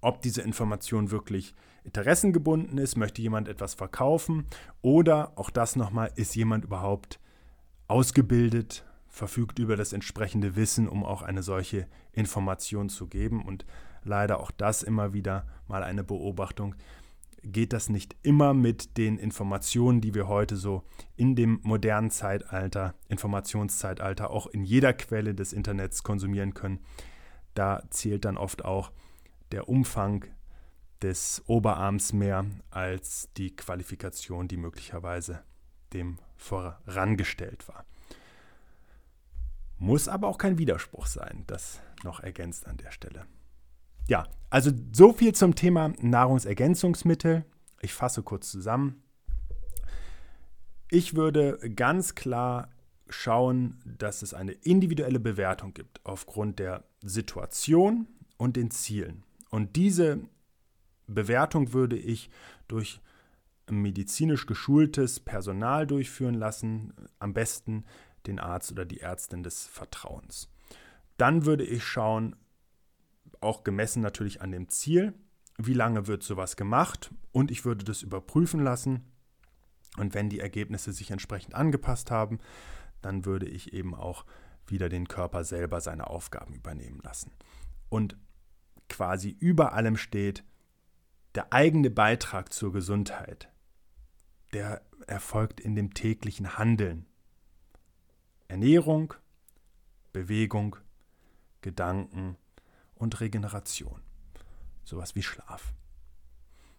ob 0.02 0.22
diese 0.22 0.42
Information 0.42 1.12
wirklich 1.12 1.56
interessengebunden 1.84 2.78
ist, 2.78 2.98
möchte 2.98 3.22
jemand 3.22 3.48
etwas 3.48 3.74
verkaufen 3.74 4.46
oder 4.82 5.34
auch 5.38 5.50
das 5.50 5.76
nochmal, 5.76 6.12
ist 6.16 6.36
jemand 6.36 6.66
überhaupt 6.66 7.20
ausgebildet, 7.90 8.86
verfügt 9.08 9.60
über 9.60 9.76
das 9.76 9.92
entsprechende 9.92 10.56
Wissen, 10.56 10.88
um 10.88 11.04
auch 11.04 11.22
eine 11.22 11.44
solche 11.44 11.88
Information 12.14 12.88
zu 12.88 13.08
geben. 13.08 13.44
Und 13.44 13.66
leider 14.04 14.40
auch 14.40 14.52
das 14.52 14.84
immer 14.84 15.14
wieder 15.14 15.46
mal 15.68 15.84
eine 15.84 16.04
Beobachtung. 16.04 16.76
Geht 17.42 17.74
das 17.74 17.90
nicht 17.90 18.16
immer 18.22 18.54
mit 18.54 18.98
den 18.98 19.18
Informationen, 19.18 20.02
die 20.02 20.14
wir 20.14 20.28
heute 20.28 20.56
so 20.58 20.84
in 21.16 21.36
dem 21.36 21.60
modernen 21.64 22.12
Zeitalter, 22.12 22.96
Informationszeitalter, 23.08 24.30
auch 24.30 24.48
in 24.48 24.64
jeder 24.64 24.94
Quelle 24.94 25.34
des 25.34 25.54
Internets 25.54 26.04
konsumieren 26.04 26.54
können? 26.54 26.80
Da 27.54 27.84
zählt 27.90 28.26
dann 28.26 28.38
oft 28.38 28.66
auch 28.66 28.92
der 29.52 29.70
Umfang 29.70 30.26
des 31.02 31.42
Oberarms 31.48 32.14
mehr 32.14 32.46
als 32.72 33.30
die 33.38 33.56
Qualifikation, 33.56 34.48
die 34.48 34.58
möglicherweise 34.58 35.44
dem 35.94 36.20
vorangestellt 36.40 37.68
war. 37.68 37.86
Muss 39.78 40.08
aber 40.08 40.28
auch 40.28 40.38
kein 40.38 40.58
Widerspruch 40.58 41.06
sein, 41.06 41.44
das 41.48 41.82
noch 42.04 42.22
ergänzt 42.22 42.68
an 42.68 42.78
der 42.78 42.92
Stelle. 42.92 43.26
Ja, 44.08 44.28
also 44.50 44.72
so 44.92 45.14
viel 45.14 45.36
zum 45.36 45.54
Thema 45.54 45.94
Nahrungsergänzungsmittel. 46.02 47.46
Ich 47.82 47.94
fasse 47.94 48.24
kurz 48.24 48.50
zusammen. 48.50 49.04
Ich 50.90 51.16
würde 51.16 51.60
ganz 51.76 52.16
klar 52.16 52.70
schauen, 53.08 53.80
dass 53.86 54.22
es 54.22 54.34
eine 54.34 54.54
individuelle 54.54 55.20
Bewertung 55.20 55.74
gibt 55.74 56.04
aufgrund 56.04 56.60
der 56.60 56.84
Situation 57.02 58.08
und 58.38 58.56
den 58.56 58.72
Zielen. 58.72 59.24
Und 59.50 59.76
diese 59.76 60.20
Bewertung 61.08 61.74
würde 61.74 61.98
ich 61.98 62.30
durch 62.68 63.02
medizinisch 63.72 64.46
geschultes 64.46 65.20
Personal 65.20 65.88
durchführen 65.88 66.36
lassen, 66.36 66.94
am 67.20 67.34
besten 67.34 67.86
den 68.28 68.40
Arzt 68.40 68.72
oder 68.72 68.86
die 68.86 69.00
Ärztin 69.02 69.44
des 69.44 69.68
Vertrauens. 69.68 70.50
Dann 71.18 71.46
würde 71.46 71.64
ich 71.64 71.84
schauen, 71.84 72.36
auch 73.42 73.64
gemessen 73.64 74.02
natürlich 74.02 74.42
an 74.42 74.52
dem 74.52 74.70
Ziel, 74.70 75.14
wie 75.58 75.74
lange 75.74 76.08
wird 76.08 76.24
sowas 76.24 76.56
gemacht 76.56 77.12
und 77.32 77.52
ich 77.52 77.66
würde 77.66 77.84
das 77.84 78.02
überprüfen 78.02 78.62
lassen. 78.62 79.06
Und 79.98 80.14
wenn 80.14 80.30
die 80.30 80.40
Ergebnisse 80.40 80.94
sich 80.94 81.12
entsprechend 81.12 81.56
angepasst 81.56 82.12
haben, 82.12 82.40
dann 83.02 83.26
würde 83.26 83.46
ich 83.46 83.74
eben 83.74 83.96
auch 83.96 84.26
wieder 84.68 84.90
den 84.90 85.08
Körper 85.08 85.44
selber 85.44 85.82
seine 85.82 86.08
Aufgaben 86.08 86.54
übernehmen 86.54 87.00
lassen. 87.04 87.32
Und 87.90 88.18
quasi 88.88 89.36
über 89.40 89.74
allem 89.74 89.98
steht 89.98 90.44
der 91.36 91.54
eigene 91.54 91.90
Beitrag 91.90 92.54
zur 92.54 92.72
Gesundheit 92.72 93.52
der 94.54 94.82
erfolgt 95.08 95.60
in 95.60 95.76
dem 95.76 95.94
täglichen 95.94 96.58
Handeln. 96.58 97.06
Ernährung, 98.48 99.14
Bewegung, 100.12 100.76
Gedanken 101.62 102.38
und 102.96 103.20
Regeneration. 103.20 104.02
Sowas 104.84 105.16
wie 105.16 105.24
Schlaf. 105.24 105.74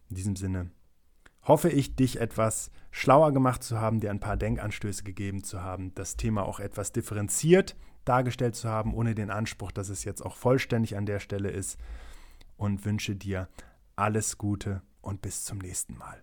In 0.08 0.16
diesem 0.16 0.36
Sinne 0.36 0.70
hoffe 1.42 1.70
ich, 1.70 1.96
dich 1.96 2.20
etwas 2.20 2.70
schlauer 2.90 3.32
gemacht 3.32 3.62
zu 3.62 3.80
haben, 3.80 4.00
dir 4.00 4.10
ein 4.10 4.20
paar 4.20 4.36
Denkanstöße 4.36 5.04
gegeben 5.04 5.44
zu 5.44 5.62
haben, 5.62 5.94
das 5.94 6.16
Thema 6.16 6.44
auch 6.44 6.60
etwas 6.60 6.92
differenziert 6.92 7.76
dargestellt 8.04 8.56
zu 8.56 8.68
haben, 8.68 8.94
ohne 8.94 9.14
den 9.14 9.30
Anspruch, 9.30 9.72
dass 9.72 9.88
es 9.88 10.04
jetzt 10.04 10.22
auch 10.22 10.34
vollständig 10.34 10.96
an 10.96 11.06
der 11.06 11.20
Stelle 11.20 11.50
ist. 11.50 11.78
Und 12.56 12.84
wünsche 12.84 13.16
dir 13.16 13.48
alles 13.96 14.36
Gute 14.36 14.82
und 15.00 15.22
bis 15.22 15.44
zum 15.44 15.58
nächsten 15.58 15.96
Mal. 15.96 16.22